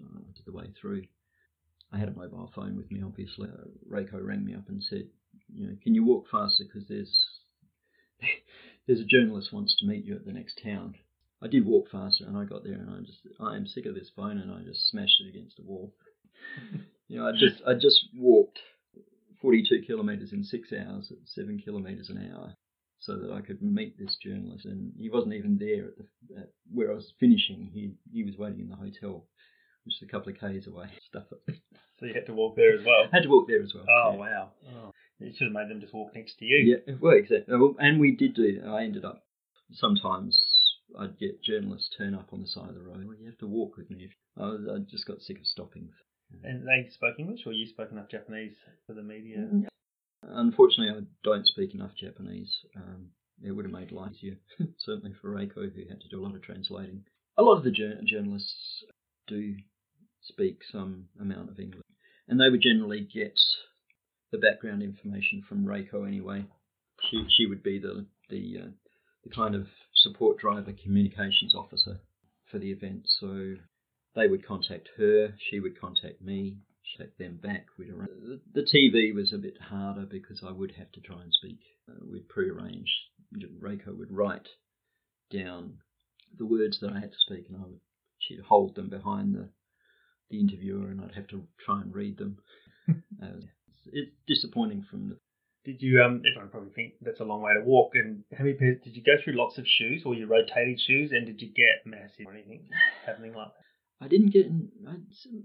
[0.00, 1.04] uh, the way through,
[1.92, 3.02] I had a mobile phone with me.
[3.02, 5.08] Obviously, uh, Reiko rang me up and said,
[5.52, 7.24] "You know, can you walk faster because there's
[8.86, 10.96] there's a journalist wants to meet you at the next town."
[11.42, 13.94] I did walk faster, and I got there, and I just I am sick of
[13.94, 15.94] this phone, and I just smashed it against the wall.
[17.08, 18.58] you know, I just I just walked
[19.40, 22.54] 42 kilometres in six hours at seven kilometres an hour,
[22.98, 24.64] so that I could meet this journalist.
[24.66, 27.70] And he wasn't even there at, the, at where I was finishing.
[27.72, 29.26] He he was waiting in the hotel,
[29.84, 30.86] which is a couple of k's away.
[31.08, 31.56] Stuff it.
[31.98, 33.08] So you had to walk there as well.
[33.12, 33.84] Had to walk there as well.
[33.88, 34.18] Oh yeah.
[34.18, 34.50] wow!
[34.74, 36.76] Oh, you should have made them just walk next to you.
[36.86, 37.54] Yeah, well, exactly.
[37.78, 38.62] And we did do.
[38.66, 39.22] I ended up
[39.72, 40.40] sometimes
[40.98, 43.04] I'd get journalists turn up on the side of the road.
[43.06, 44.10] Well, you have to walk with me.
[44.36, 45.90] I, was, I just got sick of stopping.
[46.42, 48.54] And they spoke English, or you spoke enough Japanese
[48.86, 49.38] for the media?
[49.38, 49.66] Mm.
[50.22, 52.52] Unfortunately, I don't speak enough Japanese.
[52.76, 53.08] Um,
[53.42, 54.36] it would have made life easier,
[54.78, 57.04] certainly for Reiko, who had to do a lot of translating.
[57.36, 58.84] A lot of the jour- journalists
[59.26, 59.56] do
[60.22, 61.82] speak some amount of English,
[62.28, 63.38] and they would generally get
[64.30, 66.44] the background information from Reiko anyway.
[67.10, 68.70] She she would be the the uh,
[69.24, 72.00] the kind of support driver communications officer
[72.50, 73.06] for the event.
[73.06, 73.56] So
[74.14, 76.58] they would contact her, she would contact me,
[76.96, 77.66] check them back.
[77.78, 78.40] We'd arrange.
[78.52, 81.60] The, TV was a bit harder because I would have to try and speak.
[81.88, 82.90] Uh, we'd pre-arrange.
[83.62, 84.48] Reiko would write
[85.32, 85.78] down
[86.36, 87.80] the words that I had to speak, and I would
[88.18, 89.48] she'd hold them behind the
[90.30, 92.38] the interviewer, and I'd have to try and read them.
[92.88, 93.40] uh,
[93.92, 95.18] it's, disappointing from the
[95.64, 96.02] Did you?
[96.02, 97.92] Um, everyone probably think that's a long way to walk.
[97.94, 99.36] And how many pairs did you go through?
[99.36, 101.10] Lots of shoes, or you rotating shoes?
[101.12, 102.68] And did you get massive or anything
[103.06, 103.69] happening like that?
[104.00, 104.46] I didn't get
[104.88, 104.96] I,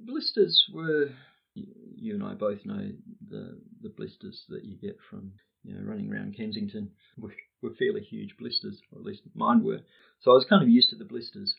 [0.05, 1.09] blisters were
[1.53, 2.91] you, and I both know
[3.29, 8.01] the the blisters that you get from you know running around Kensington were, were fairly
[8.01, 9.79] huge blisters, or at least mine were.
[10.21, 11.55] So I was kind of used to the blisters.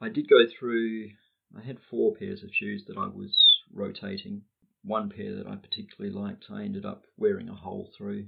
[0.00, 1.10] I did go through.
[1.56, 3.36] I had four pairs of shoes that I was
[3.72, 4.42] rotating.
[4.82, 8.26] One pair that I particularly liked, I ended up wearing a hole through.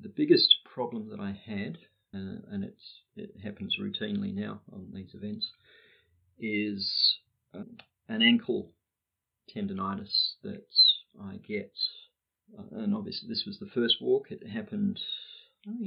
[0.00, 1.78] The biggest problem that I had,
[2.12, 5.48] uh, and it happens routinely now on these events,
[6.40, 7.18] is
[7.52, 8.72] an ankle
[9.54, 10.66] tendonitis that
[11.22, 11.72] I get.
[12.56, 14.30] Uh, and obviously, this was the first walk.
[14.30, 15.00] It happened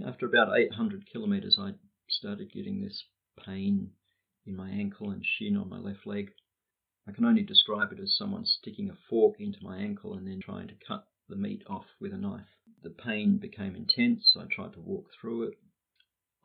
[0.06, 1.58] after about 800 kilometres.
[1.60, 1.74] I
[2.08, 3.04] started getting this
[3.45, 3.91] pain
[4.45, 6.32] in my ankle and shin on my left leg.
[7.08, 10.41] I can only describe it as someone sticking a fork into my ankle and then
[10.41, 12.48] trying to cut the meat off with a knife.
[12.84, 14.36] The pain became intense.
[14.38, 15.54] I tried to walk through it.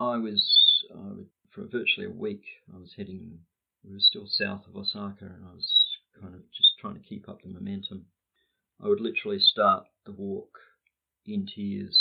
[0.00, 0.50] I was,
[0.92, 3.40] uh, for virtually a week, I was heading,
[3.86, 5.72] we were still south of Osaka, and I was
[6.20, 8.06] kind of just trying to keep up the momentum.
[8.82, 10.58] I would literally start the walk
[11.26, 11.98] in tears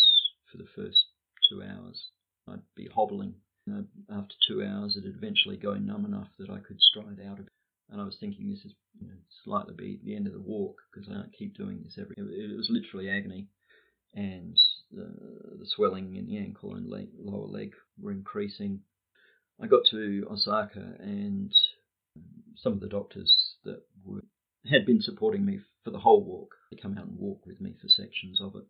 [0.51, 1.05] for the first
[1.49, 2.07] two hours.
[2.47, 3.35] I'd be hobbling.
[3.65, 7.45] Know, after two hours, it'd eventually go numb enough that I could stride out of
[7.45, 7.51] it.
[7.89, 9.13] And I was thinking this is you know,
[9.45, 12.15] slightly be the end of the walk because I don't keep doing this every.
[12.17, 13.47] It was literally agony,
[14.13, 14.57] and
[14.91, 15.05] the,
[15.59, 18.81] the swelling in the ankle and leg, lower leg were increasing.
[19.61, 21.53] I got to Osaka, and
[22.55, 24.23] some of the doctors that were,
[24.69, 27.75] had been supporting me for the whole walk, they come out and walk with me
[27.81, 28.65] for sections of it.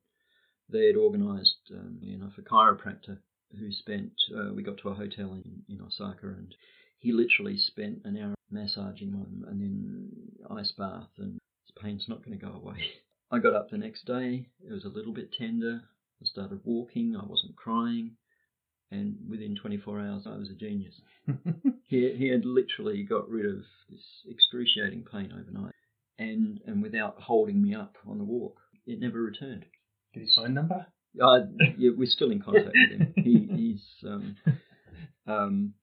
[0.69, 3.19] They had organised, um, enough, a chiropractor
[3.59, 4.13] who spent.
[4.35, 6.55] Uh, we got to a hotel in, in Osaka, and
[6.99, 10.09] he literally spent an hour massaging my and then
[10.49, 12.91] ice bath, and his pain's not going to go away.
[13.31, 14.47] I got up the next day.
[14.67, 15.81] It was a little bit tender.
[16.21, 17.15] I started walking.
[17.15, 18.15] I wasn't crying,
[18.93, 20.93] and within 24 hours, I was a genius.
[21.87, 25.73] he he had literally got rid of this excruciating pain overnight,
[26.19, 29.65] and and without holding me up on the walk, it never returned.
[30.13, 30.85] Get his phone number?
[31.21, 31.39] Uh,
[31.77, 33.13] yeah, we're still in contact with him.
[33.23, 34.35] He, he's um,
[35.27, 35.73] um,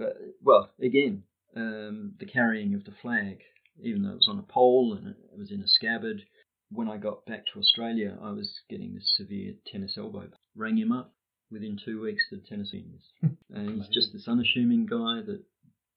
[0.00, 0.10] uh,
[0.42, 1.24] well, again,
[1.56, 3.38] um, the carrying of the flag,
[3.82, 6.22] even though it was on a pole and it was in a scabbard.
[6.70, 10.28] When I got back to Australia, I was getting this severe tennis elbow.
[10.54, 11.15] Rang him up
[11.50, 12.22] within two weeks.
[12.30, 12.84] The Tennessee
[13.54, 15.42] and he's just this unassuming guy that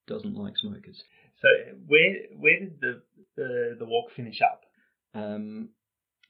[0.07, 1.03] doesn't like smokers.
[1.41, 1.47] So
[1.87, 3.01] where where did the
[3.35, 4.63] the, the walk finish up?
[5.13, 5.69] Um,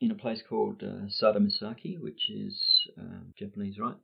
[0.01, 2.57] in a place called uh, Sadamisaki, which is
[2.97, 3.97] um, Japanese, right?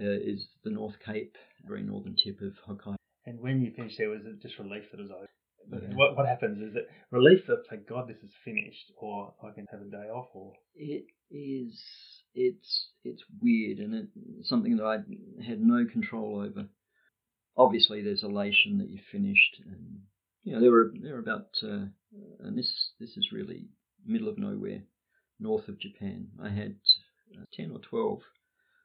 [0.00, 1.36] Uh, is the North Cape,
[1.66, 2.96] very northern tip of Hokkaido.
[3.26, 5.28] And when you finished there, was it just relief that it was over?
[5.72, 5.96] Yeah.
[5.96, 6.58] What what happens?
[6.58, 10.08] Is it relief that thank God this is finished, or I can have a day
[10.10, 11.80] off, or It is.
[12.34, 14.96] It's it's weird, and it's something that I
[15.44, 16.68] had no control over.
[17.56, 20.00] Obviously, there's elation that you finished, and
[20.42, 21.86] you know there were there were about, uh,
[22.40, 23.68] and this this is really
[24.04, 24.82] middle of nowhere,
[25.38, 26.28] north of Japan.
[26.42, 26.76] I had
[27.36, 28.22] uh, ten or twelve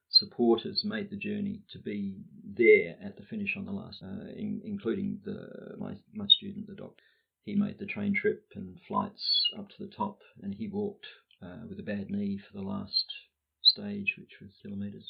[0.09, 4.61] supporters made the journey to be there at the finish on the last, uh, in,
[4.63, 7.03] including the my my student, the doctor.
[7.45, 11.07] He made the train trip and flights up to the top, and he walked
[11.41, 13.05] uh, with a bad knee for the last
[13.69, 15.05] stage, which was kilometres.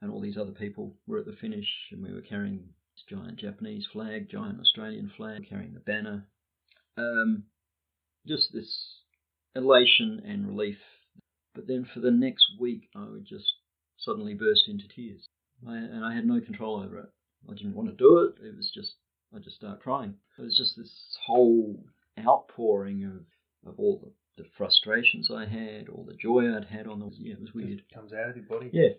[0.00, 3.38] And all these other people were at the finish, and we were carrying this giant
[3.38, 6.26] Japanese flag, giant Australian flag, carrying the banner.
[6.96, 7.44] Um,
[8.26, 9.00] just this
[9.54, 10.78] elation and relief.
[11.54, 13.52] But then for the next week, I would just
[13.96, 15.26] suddenly burst into tears.
[15.66, 17.08] I, and I had no control over it.
[17.50, 18.46] I didn't want to do it.
[18.46, 18.94] It was just,
[19.34, 20.14] I just started crying.
[20.38, 20.92] It was just this
[21.26, 21.84] whole
[22.18, 27.00] outpouring of, of all the, the frustrations I had, all the joy I'd had on
[27.00, 27.10] the.
[27.18, 27.80] Yeah, it was weird.
[27.80, 28.70] It comes out of your body.
[28.72, 28.90] Yeah.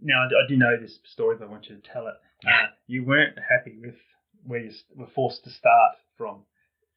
[0.00, 2.14] Now I do- I do know this story, but I want you to tell it.
[2.46, 3.96] Uh, you weren't happy with
[4.44, 6.44] where you were forced to start from.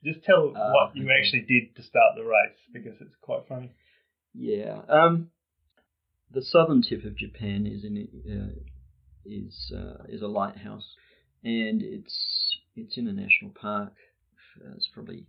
[0.04, 1.14] Just tell Ah, what you okay.
[1.20, 3.72] actually did to start the race because it's quite funny.
[4.34, 4.82] Yeah.
[4.90, 5.32] Um,
[6.32, 7.96] the southern tip of Japan is in
[8.30, 8.60] uh,
[9.26, 10.96] is uh, is a lighthouse,
[11.44, 13.94] and it's it's in a national park.
[14.60, 15.26] Uh, it's probably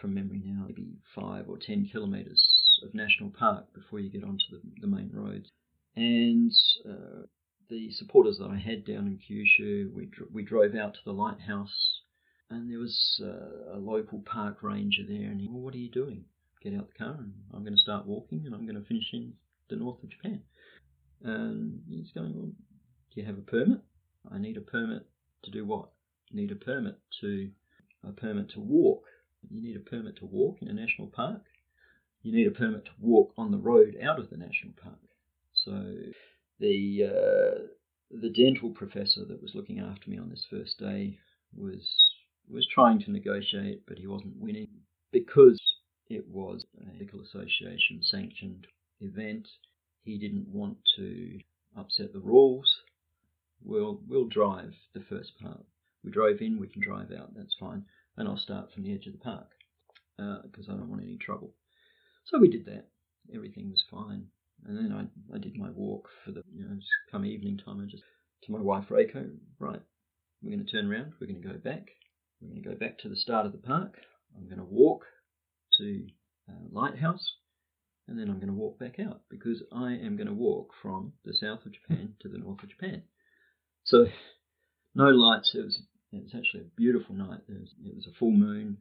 [0.00, 2.42] from memory now, maybe five or ten kilometres
[2.84, 5.50] of national park before you get onto the, the main roads.
[5.96, 6.52] And
[6.88, 7.26] uh,
[7.68, 12.00] the supporters that I had down in Kyushu, we we drove out to the lighthouse,
[12.48, 15.90] and there was uh, a local park ranger there, and he, well, what are you
[15.90, 16.24] doing?
[16.62, 19.10] Get out the car, and I'm going to start walking, and I'm going to finish
[19.12, 19.32] in
[19.68, 20.42] the north of Japan.
[21.22, 22.46] And he's going, well,
[23.14, 23.80] do you have a permit?
[24.30, 25.06] I need a permit
[25.44, 25.90] to do what?
[26.32, 27.50] Need a permit to
[28.06, 29.04] a permit to walk.
[29.48, 31.42] You need a permit to walk in a national park.
[32.22, 34.98] You need a permit to walk on the road out of the national park.
[35.54, 35.94] So
[36.58, 37.66] the uh,
[38.10, 41.18] the dental professor that was looking after me on this first day
[41.56, 41.88] was
[42.48, 44.68] was trying to negotiate, but he wasn't winning
[45.12, 45.60] because
[46.08, 48.66] it was a medical association sanctioned
[49.00, 49.48] event.
[50.02, 51.38] He didn't want to
[51.76, 52.82] upset the rules.
[53.62, 55.64] We'll we'll drive the first part.
[56.02, 57.34] We drove in, we can drive out.
[57.34, 57.84] That's fine,
[58.16, 59.48] and I'll start from the edge of the park
[60.44, 61.54] because I don't want any trouble.
[62.24, 62.86] So we did that.
[63.34, 64.26] Everything was fine,
[64.66, 66.76] and then I I did my walk for the you know
[67.10, 67.80] come evening time.
[67.80, 68.04] I just
[68.44, 69.80] to my wife Reiko, right,
[70.42, 71.88] we're going to turn around, we're going to go back,
[72.40, 73.96] we're going to go back to the start of the park,
[74.36, 75.04] I'm going to walk
[75.78, 76.06] to
[76.48, 77.34] uh, Lighthouse,
[78.08, 81.12] and then I'm going to walk back out because I am going to walk from
[81.24, 83.02] the south of Japan to the north of Japan.
[83.84, 84.06] So,
[84.94, 85.52] no lights.
[85.54, 87.40] It was it was actually a beautiful night.
[87.48, 88.78] It was, it was a full moon.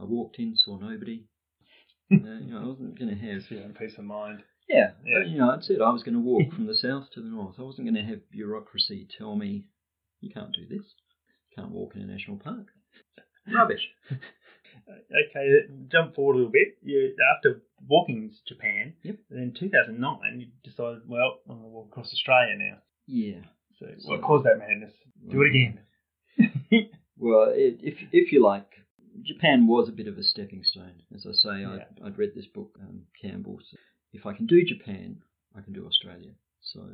[0.00, 1.24] I walked in, saw nobody.
[2.12, 4.42] uh, you know, I wasn't going to have your peace of mind.
[4.68, 5.24] yeah, Yeah.
[5.26, 5.80] you know, that's it.
[5.80, 7.56] I was going to walk from the south to the north.
[7.58, 9.66] I wasn't going to have bureaucracy tell me
[10.20, 10.86] you can't do this.
[11.50, 12.66] You can't walk in a national park.
[13.52, 13.88] Rubbish.
[14.88, 16.78] Okay, jump forward a little bit.
[16.82, 19.16] You after walking to Japan, Yep.
[19.30, 22.78] then 2009, you decided, well, I'm going to walk across Australia now.
[23.06, 23.40] Yeah.
[23.78, 24.92] So, So- what caused that madness?
[25.30, 25.80] Do it again.
[27.20, 28.70] Well, it, if if you like,
[29.22, 31.02] Japan was a bit of a stepping stone.
[31.12, 31.84] As I say, Yeah.
[32.02, 33.74] I, I'd read this book, um, Campbell's.
[34.12, 35.22] If I can do Japan,
[35.56, 36.30] I can do Australia.
[36.60, 36.88] So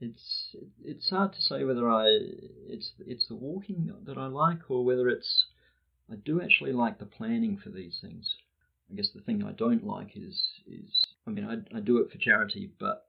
[0.00, 2.06] it's it's hard to say whether I
[2.66, 5.46] it's it's the walking that I like or whether it's
[6.10, 8.34] I do actually like the planning for these things.
[8.90, 12.10] I guess the thing I don't like is is I mean I, I do it
[12.10, 13.06] for charity, but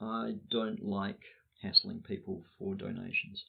[0.00, 1.20] I don't like
[1.60, 3.44] hassling people for donations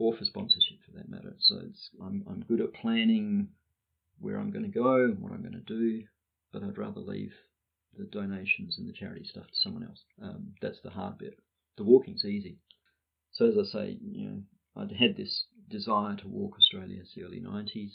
[0.00, 1.34] or for sponsorship for that matter.
[1.38, 1.60] So
[2.02, 3.48] I'm I'm good at planning
[4.18, 6.04] where I'm going to go what I'm going to do,
[6.52, 7.34] but I'd rather leave
[7.96, 10.00] the donations and the charity stuff to someone else.
[10.22, 11.34] Um, that's the hard bit.
[11.76, 12.58] The walking's easy.
[13.32, 14.42] So as I say, you know,
[14.76, 17.92] I'd had this desire to walk Australia since the early 90s.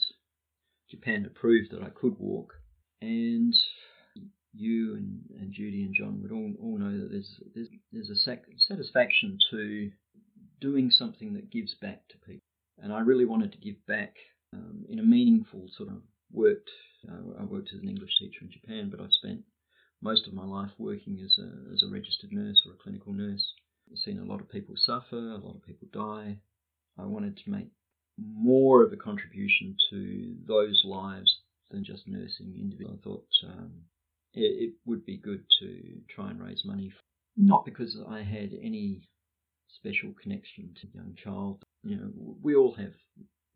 [0.90, 2.54] Japan had proved that I could walk,
[3.00, 3.54] and
[4.54, 8.16] you and, and Judy and John would all, all know that there's there's, there's a
[8.16, 9.90] sac- satisfaction to
[10.60, 12.42] doing something that gives back to people.
[12.78, 14.14] And I really wanted to give back
[14.52, 16.70] um, in a meaningful sort of worked.
[17.08, 19.40] Uh, I worked as an English teacher in Japan, but I've spent
[20.02, 23.44] most of my life working as a as a registered nurse or a clinical nurse.
[23.90, 26.38] I've seen a lot of people suffer, a lot of people die.
[26.98, 27.68] I wanted to make
[28.18, 31.40] more of a contribution to those lives
[31.70, 32.98] than just nursing individuals.
[33.00, 33.72] I thought um,
[34.34, 36.92] it, it would be good to try and raise money,
[37.36, 39.08] not because I had any
[39.68, 41.62] special connection to young child.
[41.82, 42.10] You know,
[42.42, 42.92] we all have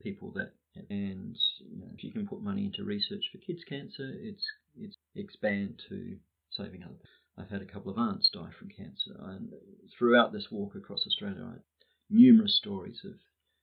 [0.03, 0.53] people that,
[0.89, 4.45] and you know, if you can put money into research for kids' cancer, it's
[4.77, 6.17] it's expand to
[6.51, 6.97] saving other.
[7.39, 9.53] I've had a couple of aunts die from cancer, and
[9.97, 11.63] throughout this walk across Australia, I had
[12.11, 13.15] numerous stories of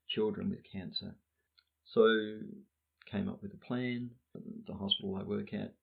[0.10, 1.16] children with cancer.
[1.86, 2.40] So
[3.10, 4.12] came up with a plan.
[4.68, 5.74] The hospital I work at,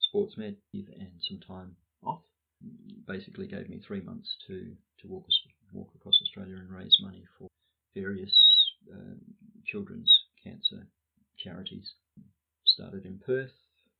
[0.00, 2.22] sports med, and some time off.
[3.06, 5.26] Basically, gave me three months to to walk
[6.06, 7.48] across Australia and raise money for
[7.94, 8.32] various
[8.92, 9.18] um,
[9.66, 10.86] children's cancer
[11.36, 11.94] charities.
[12.64, 13.50] Started in Perth.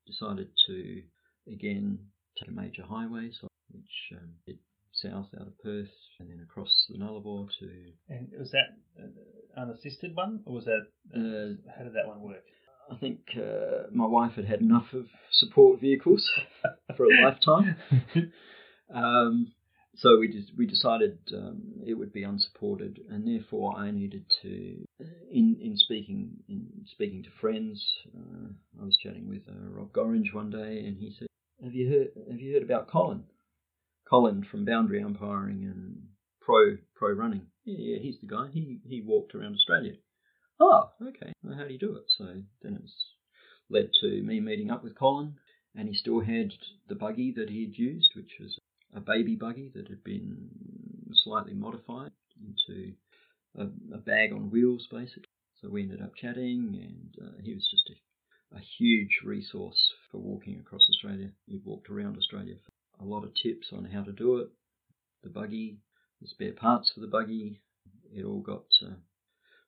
[0.06, 1.02] Decided to
[1.52, 1.98] again
[2.38, 4.58] take a major highway, so which um, did
[4.92, 5.90] south out of Perth
[6.20, 7.68] and then across the Nullarbor to
[8.08, 10.86] And was that uh, unassisted one, or was that?
[11.12, 12.44] Uh, how did that one work?
[12.88, 16.30] I think uh, my wife had had enough of support vehicles
[16.96, 17.76] for a lifetime.
[18.94, 19.52] Um,
[19.96, 24.84] so we just, we decided um, it would be unsupported, and therefore I needed to,
[25.30, 27.82] in in speaking in speaking to friends,
[28.16, 28.48] uh,
[28.80, 31.28] I was chatting with uh, Rob Gorringe one day, and he said,
[31.62, 33.24] "Have you heard Have you heard about Colin?
[34.08, 36.08] Colin from Boundary Umpiring and
[36.40, 37.46] Pro Pro Running?
[37.64, 38.48] Yeah, yeah, he's the guy.
[38.52, 39.94] He he walked around Australia.
[40.58, 41.32] Oh, okay.
[41.42, 42.06] Well, how do you do it?
[42.18, 42.24] So
[42.62, 42.94] then it was
[43.68, 45.36] led to me meeting up with Colin,
[45.74, 46.52] and he still had
[46.88, 48.58] the buggy that he had used, which was
[48.94, 50.45] a baby buggy that had been
[51.26, 52.92] slightly modified into
[53.58, 55.24] a, a bag on wheels, basically.
[55.60, 60.18] So we ended up chatting, and uh, he was just a, a huge resource for
[60.18, 61.30] walking across Australia.
[61.46, 64.48] He walked around Australia for a lot of tips on how to do it.
[65.24, 65.78] The buggy,
[66.22, 67.60] the spare parts for the buggy,
[68.14, 68.94] it all got uh,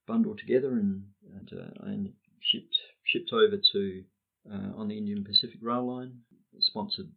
[0.06, 1.02] bundled together and,
[1.34, 4.04] and, uh, and shipped shipped over to
[4.52, 6.20] uh, on the Indian Pacific Rail Line.
[6.56, 7.10] It Sponsored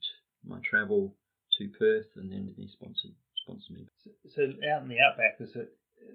[0.43, 1.15] my travel
[1.57, 3.11] to Perth, and then he sponsored
[3.43, 3.87] sponsored me.
[4.03, 5.69] So, so out in the outback, was it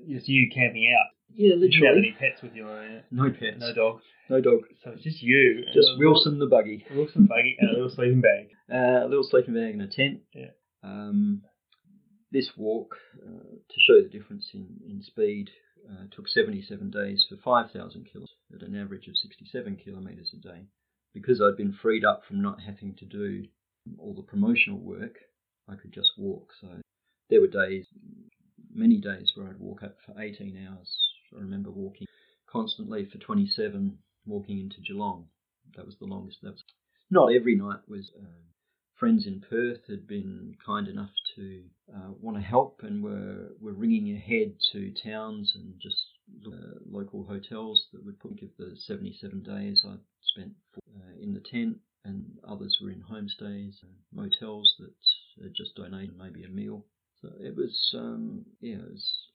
[0.08, 1.06] just you camping out?
[1.34, 3.58] Yeah, You didn't have any pets with you, uh, No pets.
[3.58, 4.00] no dog.
[4.30, 4.60] No dog.
[4.82, 5.62] So it's just you.
[5.66, 6.84] and Just a Wilson the buggy.
[6.88, 8.50] little- Wilson buggy and a little sleeping bag.
[8.68, 10.22] Uh, a little sleeping bag and a tent.
[10.34, 10.50] Yeah.
[10.82, 11.42] Um,
[12.32, 13.28] this walk, uh,
[13.68, 15.50] to show the difference in, in speed,
[15.88, 20.62] uh, took 77 days for 5,000 kilos at an average of 67 kilometres a day.
[21.14, 23.44] Because I'd been freed up from not having to do
[23.98, 25.14] all the promotional work,
[25.68, 26.50] I could just walk.
[26.60, 26.66] So
[27.30, 27.86] there were days,
[28.72, 30.96] many days, where I'd walk up for 18 hours.
[31.36, 32.06] I remember walking
[32.46, 35.26] constantly for 27, walking into Geelong.
[35.76, 36.38] That was the longest.
[36.42, 36.64] That was
[37.10, 38.10] not every night was.
[38.18, 38.46] Um,
[38.96, 41.62] friends in Perth had been kind enough to
[41.94, 46.02] uh, want to help and were, were ringing ahead to towns and just
[46.46, 51.40] uh, local hotels that would put give the 77 days I spent uh, in the
[51.40, 56.84] tent, and others were in homestays, and motels that just donated maybe a meal.
[57.22, 59.28] So it was, um, yeah, it was,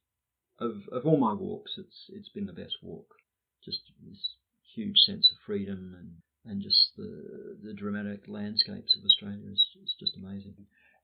[0.59, 3.15] of of all my walks, it's it's been the best walk.
[3.63, 4.35] Just this
[4.75, 6.11] huge sense of freedom and
[6.45, 10.55] and just the the dramatic landscapes of Australia is, is just amazing.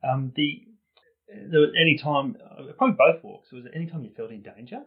[0.03, 0.65] Um, the
[1.27, 3.51] there was any time, uh, probably both walks.
[3.51, 4.81] Was there any time you felt in danger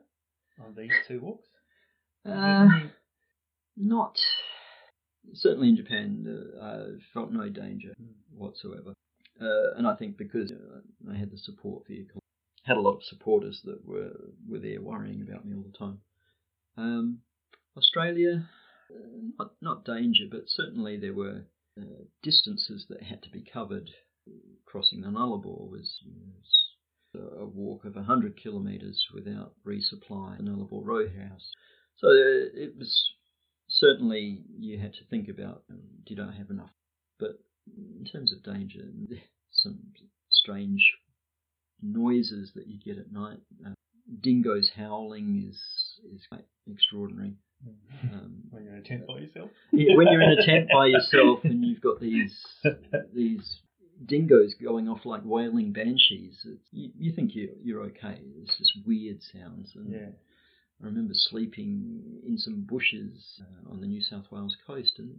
[0.65, 1.47] on these two walks?
[2.25, 2.67] Uh,
[3.77, 4.19] not
[5.35, 6.27] certainly in Japan.
[6.61, 8.09] Uh, I felt no danger mm.
[8.35, 8.95] whatsoever,
[9.41, 10.53] uh, and I think because
[11.11, 12.21] I had the support vehicle,
[12.65, 14.13] had a lot of supporters that were
[14.49, 16.01] were there worrying about me all the time.
[16.77, 17.21] Um,
[17.77, 18.49] Australia,
[19.39, 21.45] not not danger, but certainly there were
[21.81, 23.91] uh, distances that had to be covered.
[24.67, 31.51] Crossing the Nullarbor was, was a walk of 100 kilometres without resupply the Nullarbor Roadhouse.
[31.97, 33.13] So uh, it was
[33.69, 36.71] certainly you had to think about um, did I have enough?
[37.19, 37.41] But
[37.77, 38.81] in terms of danger,
[39.51, 39.79] some
[40.31, 40.93] strange
[41.83, 43.41] noises that you get at night.
[43.65, 43.71] Uh,
[44.23, 45.61] dingoes howling is
[46.13, 47.35] is quite extraordinary.
[48.13, 49.51] Um, when you're in a tent by yourself.
[49.73, 52.35] yeah, when you're in a tent by yourself and you've got these
[53.15, 53.61] these
[54.05, 58.21] dingoes going off like wailing banshees, you, you think you you're okay.
[58.43, 59.73] It's just weird sounds.
[59.75, 60.09] And yeah.
[60.83, 65.19] I remember sleeping in some bushes uh, on the New South Wales coast, and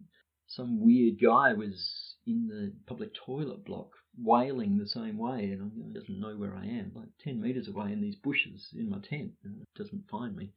[0.56, 5.94] some weird guy was in the public toilet block wailing the same way, and he
[5.94, 9.32] doesn't know where I am, like ten meters away in these bushes in my tent,
[9.44, 10.52] and doesn't find me.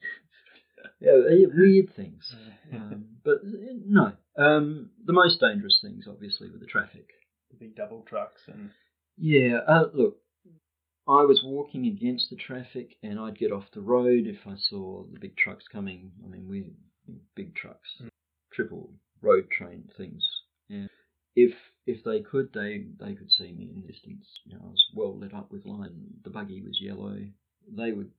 [1.01, 2.35] yeah, weird things.
[2.73, 7.09] Um, but no, um, the most dangerous things, obviously, were the traffic.
[7.51, 8.71] The big double trucks and.
[9.17, 10.17] Yeah, uh, look,
[11.07, 15.05] I was walking against the traffic, and I'd get off the road if I saw
[15.05, 16.11] the big trucks coming.
[16.25, 18.09] I mean, we're big trucks, mm.
[18.53, 18.91] triple
[19.25, 20.25] road train things.
[20.69, 20.87] Yeah.
[21.35, 21.55] If
[21.87, 24.27] if they could, they they could see me in the distance.
[24.45, 25.91] You know, I was well lit up with light.
[26.23, 27.17] The buggy was yellow.
[27.71, 28.11] They would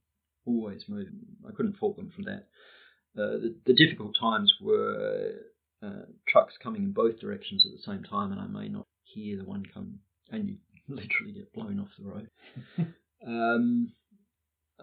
[0.45, 1.08] always move.
[1.47, 2.47] I couldn't fault them for that.
[3.18, 5.32] Uh, the, the, difficult times were
[5.82, 9.38] uh, trucks coming in both directions at the same time, and I may not hear
[9.38, 9.99] the one come,
[10.32, 10.58] and you
[10.89, 12.30] literally get blown off the road.
[13.26, 13.93] um,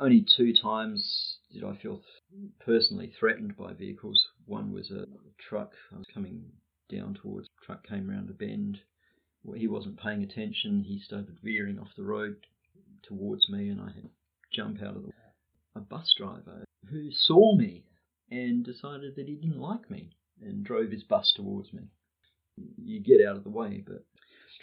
[0.01, 4.23] only two times did I feel th- personally threatened by vehicles.
[4.47, 5.07] One was a
[5.53, 5.73] truck.
[5.95, 6.45] I was coming
[6.91, 8.79] down towards the truck came around a bend.
[9.55, 10.83] He wasn't paying attention.
[10.83, 12.37] He started veering off the road
[13.03, 14.11] towards me, and I had to
[14.55, 15.11] jump out of the.
[15.75, 17.85] A bus driver who saw me
[18.31, 20.11] and decided that he didn't like me
[20.43, 21.85] and drove his bus towards me.
[22.77, 24.05] You get out of the way, but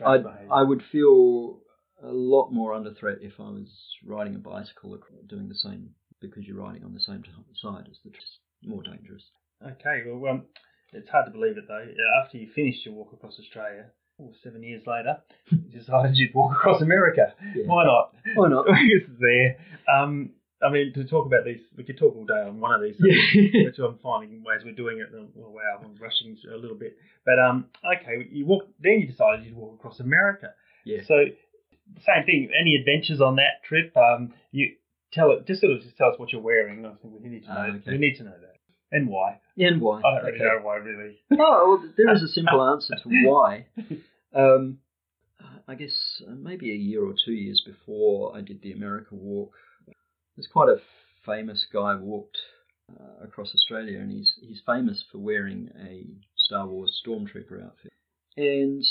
[0.05, 0.17] I
[0.51, 1.61] I would feel
[2.03, 3.69] a lot more under threat if I was
[4.05, 5.89] riding a bicycle or doing the same
[6.21, 7.23] because you're riding on the same
[7.55, 9.23] side as the just more dangerous.
[9.65, 10.45] Okay, well, um,
[10.93, 11.85] it's hard to believe it though.
[12.23, 13.85] After you finished your walk across Australia,
[14.21, 15.17] oh, seven years later,
[15.51, 17.33] you decided you'd walk across America.
[17.55, 17.65] Yeah.
[17.65, 18.13] Why not?
[18.35, 18.65] Why not?
[18.69, 19.57] it's there.
[19.93, 20.31] Um,
[20.61, 22.95] I mean, to talk about these, we could talk all day on one of these,
[22.99, 23.63] yeah.
[23.63, 25.07] which I'm finding ways we're doing it.
[25.15, 26.97] Oh, wow, I'm rushing a little bit.
[27.25, 28.63] But um, okay, you walk.
[28.79, 30.53] Then you decided you'd walk across America.
[30.85, 30.99] Yeah.
[31.07, 31.15] So
[32.05, 32.49] same thing.
[32.59, 33.95] Any adventures on that trip?
[33.95, 34.75] Um, you
[35.13, 35.47] tell it.
[35.47, 36.85] Just sort of just tell us what you're wearing.
[36.85, 37.59] I think we need to know.
[37.59, 37.91] Uh, okay.
[37.91, 38.59] We need to know that
[38.91, 39.39] and why.
[39.59, 39.99] And why?
[39.99, 41.17] I don't really why, really.
[41.33, 43.65] oh, well, there is a simple answer to why.
[44.33, 44.79] Um,
[45.67, 49.53] I guess uh, maybe a year or two years before I did the America walk,
[50.35, 50.81] there's quite a
[51.25, 52.37] famous guy walked
[52.89, 56.07] uh, across Australia, and he's he's famous for wearing a
[56.37, 57.91] Star Wars stormtrooper outfit.
[58.37, 58.83] And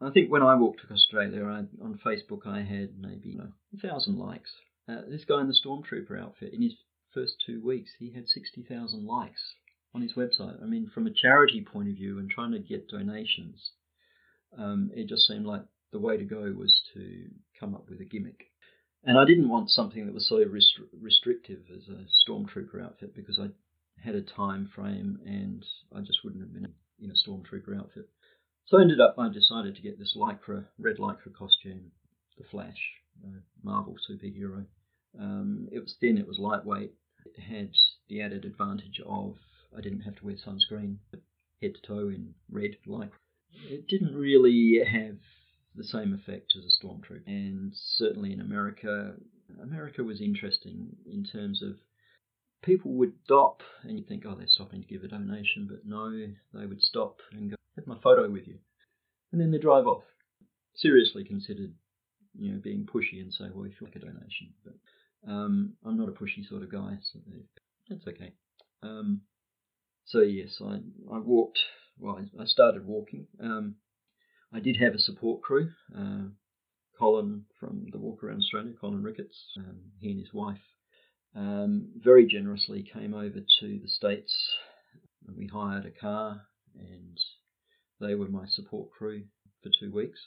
[0.00, 3.52] I think when I walked across Australia, I, on Facebook I had maybe you know,
[3.74, 4.50] a thousand likes.
[4.88, 6.74] Uh, this guy in the stormtrooper outfit, in his
[7.12, 9.54] first two weeks, he had sixty thousand likes
[9.94, 10.62] on his website.
[10.62, 13.72] I mean, from a charity point of view and trying to get donations,
[14.58, 15.62] um, it just seemed like
[15.92, 17.26] the way to go was to
[17.58, 18.46] come up with a gimmick.
[19.04, 23.38] And I didn't want something that was so restri- restrictive as a stormtrooper outfit because
[23.38, 23.48] I
[24.02, 25.64] had a time frame and
[25.94, 28.08] I just wouldn't have been in a stormtrooper outfit.
[28.66, 31.90] So I ended up, I decided to get this lycra, red lycra costume,
[32.38, 32.78] the Flash,
[33.62, 34.64] Marvel superhero.
[35.18, 36.92] Um, it was thin, it was lightweight,
[37.26, 37.70] it had
[38.08, 39.36] the added advantage of
[39.76, 40.96] I didn't have to wear sunscreen,
[41.60, 43.10] head to toe in red lycra.
[43.68, 45.16] It didn't really have
[45.74, 47.26] the same effect as a stormtrooper.
[47.26, 49.14] And certainly in America,
[49.62, 51.76] America was interesting in terms of
[52.62, 56.10] people would stop and you think, oh, they're stopping to give a donation, but no,
[56.54, 58.58] they would stop and go, have my photo with you.
[59.32, 60.04] And then they drive off.
[60.74, 61.74] Seriously considered,
[62.38, 64.54] you know, being pushy and say, well, if you like a donation.
[64.64, 64.74] But
[65.28, 67.20] Um, I'm not a pushy sort of guy, so
[67.88, 68.32] that's okay.
[68.82, 69.20] Um,
[70.12, 70.74] so yes, I
[71.10, 71.58] I walked.
[71.98, 73.26] Well, I, started walking.
[73.40, 73.76] Um,
[74.52, 75.70] I did have a support crew.
[75.96, 76.28] Uh,
[76.98, 80.60] Colin from the Walk Around Australia, Colin Ricketts, um, he and his wife,
[81.34, 84.34] um, very generously came over to the States.
[85.26, 86.42] And we hired a car,
[86.78, 87.18] and
[88.00, 89.22] they were my support crew
[89.62, 90.18] for two weeks,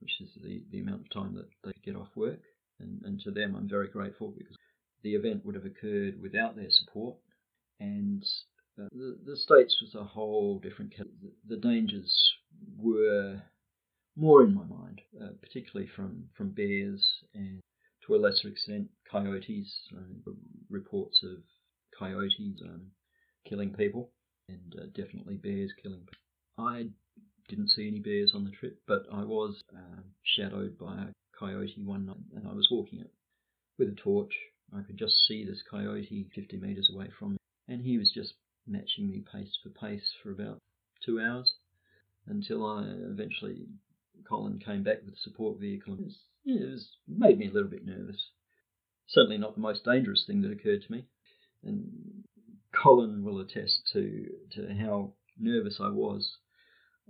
[0.00, 2.40] which is the, the amount of time that they get off work.
[2.80, 4.56] And, and to them, I'm very grateful because
[5.02, 7.16] the event would have occurred without their support.
[7.80, 8.24] And
[8.92, 11.32] the, the States was a whole different category.
[11.46, 12.34] The dangers
[12.76, 13.42] were
[14.16, 17.04] more in my mind, uh, particularly from, from bears
[17.34, 17.60] and
[18.06, 19.72] to a lesser extent coyotes.
[19.92, 20.32] Uh,
[20.70, 21.38] reports of
[21.98, 22.82] coyotes um,
[23.48, 24.10] killing people
[24.48, 26.14] and uh, definitely bears killing people.
[26.58, 26.88] I
[27.48, 31.82] didn't see any bears on the trip, but I was uh, shadowed by a coyote
[31.84, 33.10] one night and I was walking it
[33.78, 34.34] with a torch.
[34.76, 38.34] I could just see this coyote 50 metres away from me and he was just
[38.68, 40.60] matching me pace for pace for about
[41.04, 41.54] two hours
[42.26, 43.66] until I eventually
[44.28, 45.94] Colin came back with a support vehicle.
[45.94, 48.30] It, was, it was, made me a little bit nervous.
[49.06, 51.06] Certainly not the most dangerous thing that occurred to me.
[51.64, 52.24] And
[52.74, 56.36] Colin will attest to, to how nervous I was.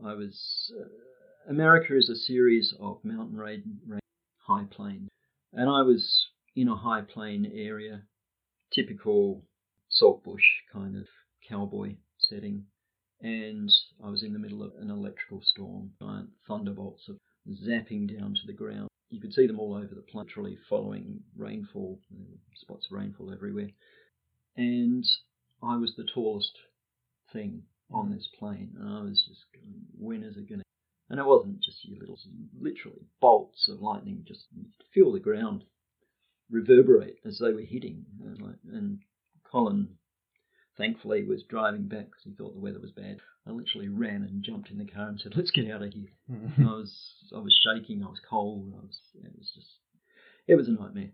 [0.04, 0.72] I was.
[0.78, 0.88] Uh,
[1.50, 3.64] America is a series of mountain range,
[4.46, 5.08] high plains.
[5.52, 8.02] And I was in a high plain area,
[8.72, 9.44] typical
[9.88, 11.06] saltbush kind of
[11.48, 12.64] cowboy setting
[13.20, 13.72] and
[14.04, 15.90] I was in the middle of an electrical storm.
[16.00, 17.16] Giant thunderbolts of
[17.50, 18.88] zapping down to the ground.
[19.10, 22.00] You could see them all over the plain, literally following rainfall,
[22.54, 23.70] spots of rainfall everywhere.
[24.56, 25.04] And
[25.62, 26.58] I was the tallest
[27.32, 28.16] thing on mm.
[28.16, 30.64] this plane, and I was just going, when is it going to?
[31.10, 32.18] And it wasn't just you little,
[32.60, 34.24] literally bolts of lightning.
[34.28, 34.46] Just
[34.92, 35.64] feel the ground
[36.50, 38.04] reverberate as they were hitting.
[38.22, 38.98] And, like, and
[39.50, 39.96] Colin
[40.78, 43.18] thankfully he was driving back because he thought the weather was bad.
[43.46, 46.10] I literally ran and jumped in the car and said, "Let's get out of here."
[46.30, 46.66] Mm-hmm.
[46.66, 48.02] I was I was shaking.
[48.02, 48.72] I was cold.
[48.76, 49.68] I was it was just
[50.46, 51.10] it was a nightmare.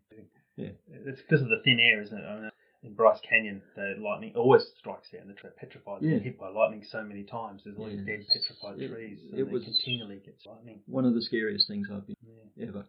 [0.56, 2.24] Yeah, it's because of the thin air, isn't it?
[2.24, 2.50] I mean,
[2.84, 6.02] in Bryce Canyon, the lightning always strikes there, and the petrified.
[6.02, 6.10] Yeah.
[6.10, 7.62] They're hit by lightning so many times.
[7.64, 9.18] There's all these dead petrified it, trees.
[9.30, 10.80] And it was continually gets lightning.
[10.86, 12.68] One of the scariest things I've been yeah.
[12.68, 12.84] ever.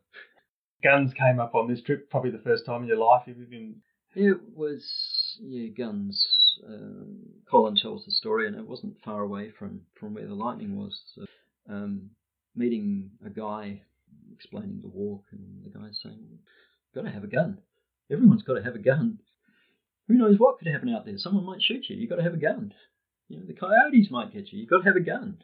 [0.84, 3.78] Guns came up on this trip, probably the first time in your life you've been.
[4.14, 4.86] It was
[5.42, 6.28] yeah, guns
[6.68, 7.18] um,
[7.50, 11.00] Colin tells the story, and it wasn't far away from, from where the lightning was.
[11.16, 11.26] So,
[11.70, 12.12] um,
[12.56, 13.82] meeting a guy
[14.34, 16.40] explaining the walk, and the guy saying,
[16.94, 17.60] "Got to have a gun.
[18.12, 19.20] Everyone's got to have a gun.
[20.08, 21.18] Who knows what could happen out there?
[21.18, 21.96] Someone might shoot you.
[21.96, 22.74] You've got to have a gun.
[23.28, 24.60] You know, the coyotes might get you.
[24.60, 25.40] You've got to have a gun."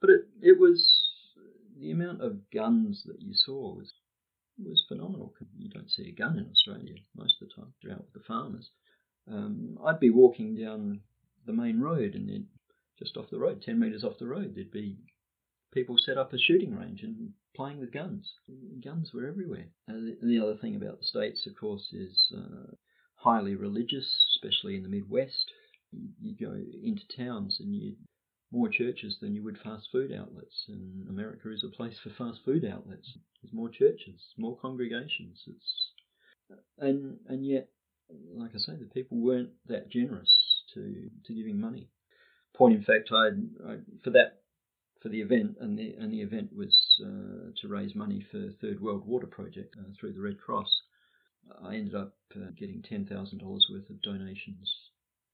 [0.00, 1.10] But it it was
[1.78, 3.92] the amount of guns that you saw was
[4.58, 5.34] was phenomenal.
[5.58, 7.74] You don't see a gun in Australia most of the time.
[7.80, 8.70] You're out with the farmers
[9.30, 11.00] um, I'd be walking down
[11.46, 12.46] the main road, and then
[12.98, 14.98] just off the road, 10 metres off the road, there'd be
[15.72, 18.32] people set up a shooting range and playing with guns.
[18.82, 19.66] Guns were everywhere.
[19.88, 22.72] Uh, the, the, other thing about the States, of course, is uh,
[23.16, 24.06] highly religious,
[24.36, 25.50] especially in the Midwest.
[25.90, 27.96] You, you go into towns and you
[28.52, 32.38] more churches than you would fast food outlets, and America is a place for fast
[32.44, 33.18] food outlets.
[33.42, 35.42] There's more churches, more congregations.
[35.48, 35.90] It's
[36.78, 37.68] and and yet
[38.36, 40.30] like I say, the people weren't that generous
[40.74, 41.88] to to giving money.
[42.56, 43.28] Point in fact, I,
[43.68, 44.40] I for that
[45.02, 46.74] for the event, and the and the event was
[47.04, 50.70] uh, to raise money for Third World Water Project uh, through the Red Cross.
[51.62, 54.72] I ended up uh, getting ten thousand dollars worth of donations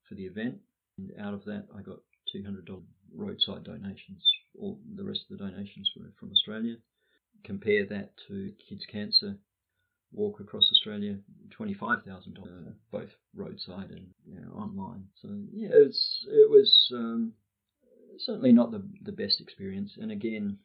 [0.08, 0.56] for the event,
[0.98, 1.98] and out of that, I got
[2.32, 4.22] two hundred dollars roadside donations.
[4.58, 6.76] All the rest of the donations were from Australia.
[7.44, 9.36] Compare that to Kids Cancer
[10.12, 11.18] walk across Australia,
[11.50, 15.04] twenty five thousand dollars, both roadside and you know, online.
[15.22, 17.32] So yeah, it was it was um,
[18.18, 19.92] certainly not the the best experience.
[20.00, 20.58] And again,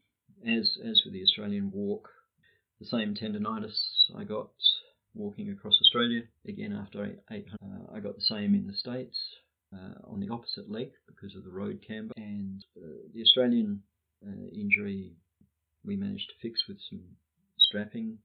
[0.47, 2.09] as as with the Australian walk,
[2.79, 3.77] the same tendonitis
[4.17, 4.49] I got
[5.13, 6.23] walking across Australia.
[6.47, 9.17] Again, after eight, uh, I got the same in the states.
[9.73, 13.81] Uh, on the opposite leg because of the road camber and uh, the Australian
[14.25, 15.11] uh, injury
[15.83, 17.01] we managed to fix with some
[17.57, 18.17] strapping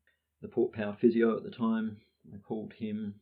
[0.43, 1.99] the Port Power physio at the time.
[2.33, 3.15] I called him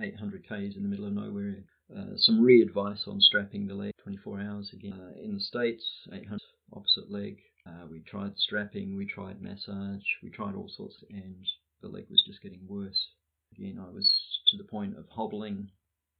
[0.00, 1.64] 800 k's in the middle of nowhere.
[1.94, 4.92] Uh, some re-advice on strapping the leg 24 hours again.
[4.92, 6.40] Uh, in the States, 800
[6.72, 7.38] opposite leg.
[7.66, 11.46] Uh, we tried strapping, we tried massage, we tried all sorts, and
[11.82, 13.08] the leg was just getting worse.
[13.56, 14.10] Again, I was
[14.48, 15.70] to the point of hobbling,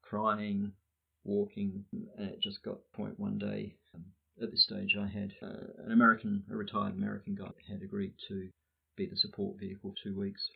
[0.02, 0.72] crying,
[1.24, 3.74] walking, and it just got point one day.
[3.94, 4.04] Um,
[4.42, 8.48] at this stage, I had uh, an American, a retired American guy, had agreed to
[8.98, 10.50] be the support vehicle two weeks.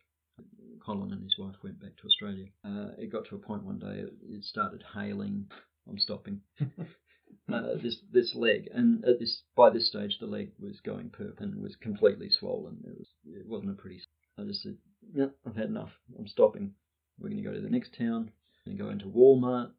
[0.84, 2.46] Colin and his wife went back to Australia.
[2.64, 5.46] Uh, it got to a point one day it, it started hailing.
[5.88, 6.40] I'm stopping.
[6.60, 11.44] uh, this this leg, and at this by this stage the leg was going purple
[11.44, 12.78] and was completely swollen.
[12.84, 14.00] It was it wasn't a pretty.
[14.38, 14.76] I just said,
[15.14, 15.92] "No, I've had enough.
[16.18, 16.72] I'm stopping.
[17.18, 18.32] We're going to go to the next town
[18.66, 19.70] and go into Walmart.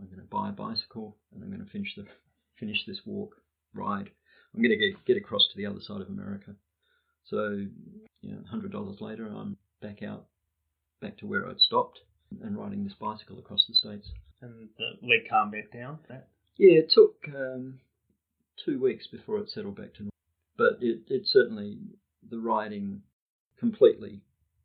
[0.00, 2.06] I'm going to buy a bicycle and I'm going to finish the
[2.58, 3.36] finish this walk
[3.74, 4.10] ride.
[4.54, 6.54] I'm going to get get across to the other side of America.
[7.24, 7.66] So,
[8.22, 10.26] you know, hundred dollars later, I'm back out,
[11.00, 12.00] back to where I'd stopped,
[12.42, 14.08] and riding this bicycle across the states.
[14.40, 15.98] And the leg calmed back down.
[16.08, 17.80] That Yeah, it took um,
[18.64, 20.12] two weeks before it settled back to normal,
[20.56, 21.78] but it, it certainly
[22.28, 23.02] the riding
[23.58, 24.20] completely.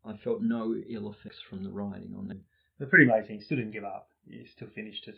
[0.05, 2.37] I felt no ill effects from the riding on it.
[2.79, 3.37] was pretty amazing.
[3.37, 4.09] You still didn't give up.
[4.25, 5.15] You still finished it.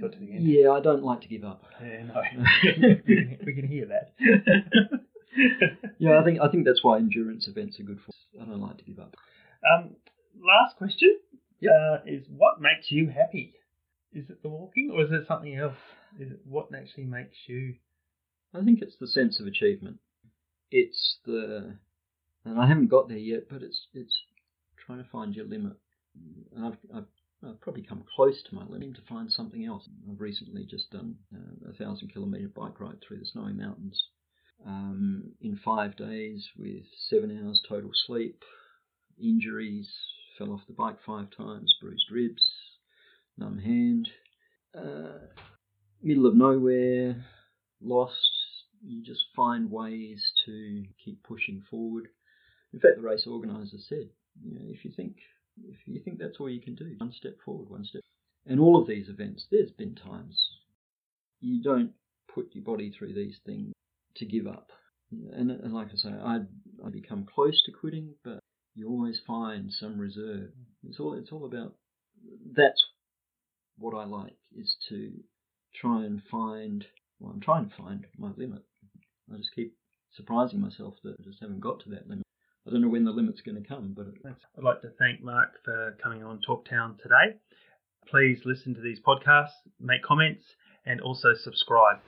[0.00, 0.46] Got to the end.
[0.46, 1.64] Yeah, I don't like to give up.
[1.82, 2.22] Yeah, no.
[3.44, 4.12] we can hear that.
[5.98, 8.12] Yeah, I think I think that's why endurance events are good for.
[8.40, 9.14] I don't like to give up.
[9.70, 9.96] Um,
[10.42, 11.18] last question
[11.60, 11.72] Yep.
[11.72, 13.54] uh, is what makes you happy?
[14.12, 15.76] Is it the walking or is it something else?
[16.18, 17.74] Is it what actually makes you?
[18.54, 19.98] I think it's the sense of achievement.
[20.70, 21.76] It's the,
[22.44, 24.22] and I haven't got there yet, but it's it's
[24.86, 25.74] trying to find your limit.
[26.56, 27.04] And I've, I've,
[27.46, 29.88] I've probably come close to my limit to find something else.
[30.10, 34.08] I've recently just done uh, a thousand kilometre bike ride through the snowy mountains
[34.66, 38.42] um, in five days with seven hours total sleep,
[39.22, 39.90] injuries,
[40.36, 42.42] fell off the bike five times, bruised ribs,
[43.38, 44.08] numb hand,
[44.76, 45.26] uh,
[46.02, 47.24] middle of nowhere,
[47.80, 48.14] lost.
[48.82, 52.08] You just find ways to keep pushing forward.
[52.72, 54.08] In fact, the race organizer said,
[54.42, 55.16] you know, if you think
[55.62, 58.00] if you think that's all you can do, one step forward, one step.
[58.46, 60.38] And all of these events, there's been times
[61.40, 61.92] you don't
[62.32, 63.72] put your body through these things
[64.16, 64.70] to give up.
[65.32, 66.46] And, and like I say, I'd
[66.84, 68.38] I become close to quitting, but
[68.74, 70.50] you always find some reserve.
[70.88, 71.74] It's all it's all about.
[72.54, 72.84] That's
[73.78, 75.12] what I like is to
[75.74, 76.86] try and find.
[77.18, 78.62] Well, I'm trying to find my limit.
[79.32, 79.74] I just keep
[80.12, 82.24] surprising myself that I just haven't got to that limit.
[82.66, 84.06] I don't know when the limit's going to come, but.
[84.24, 87.38] I'd like to thank Mark for coming on Talktown today.
[88.08, 89.48] Please listen to these podcasts,
[89.80, 90.44] make comments,
[90.86, 91.98] and also subscribe.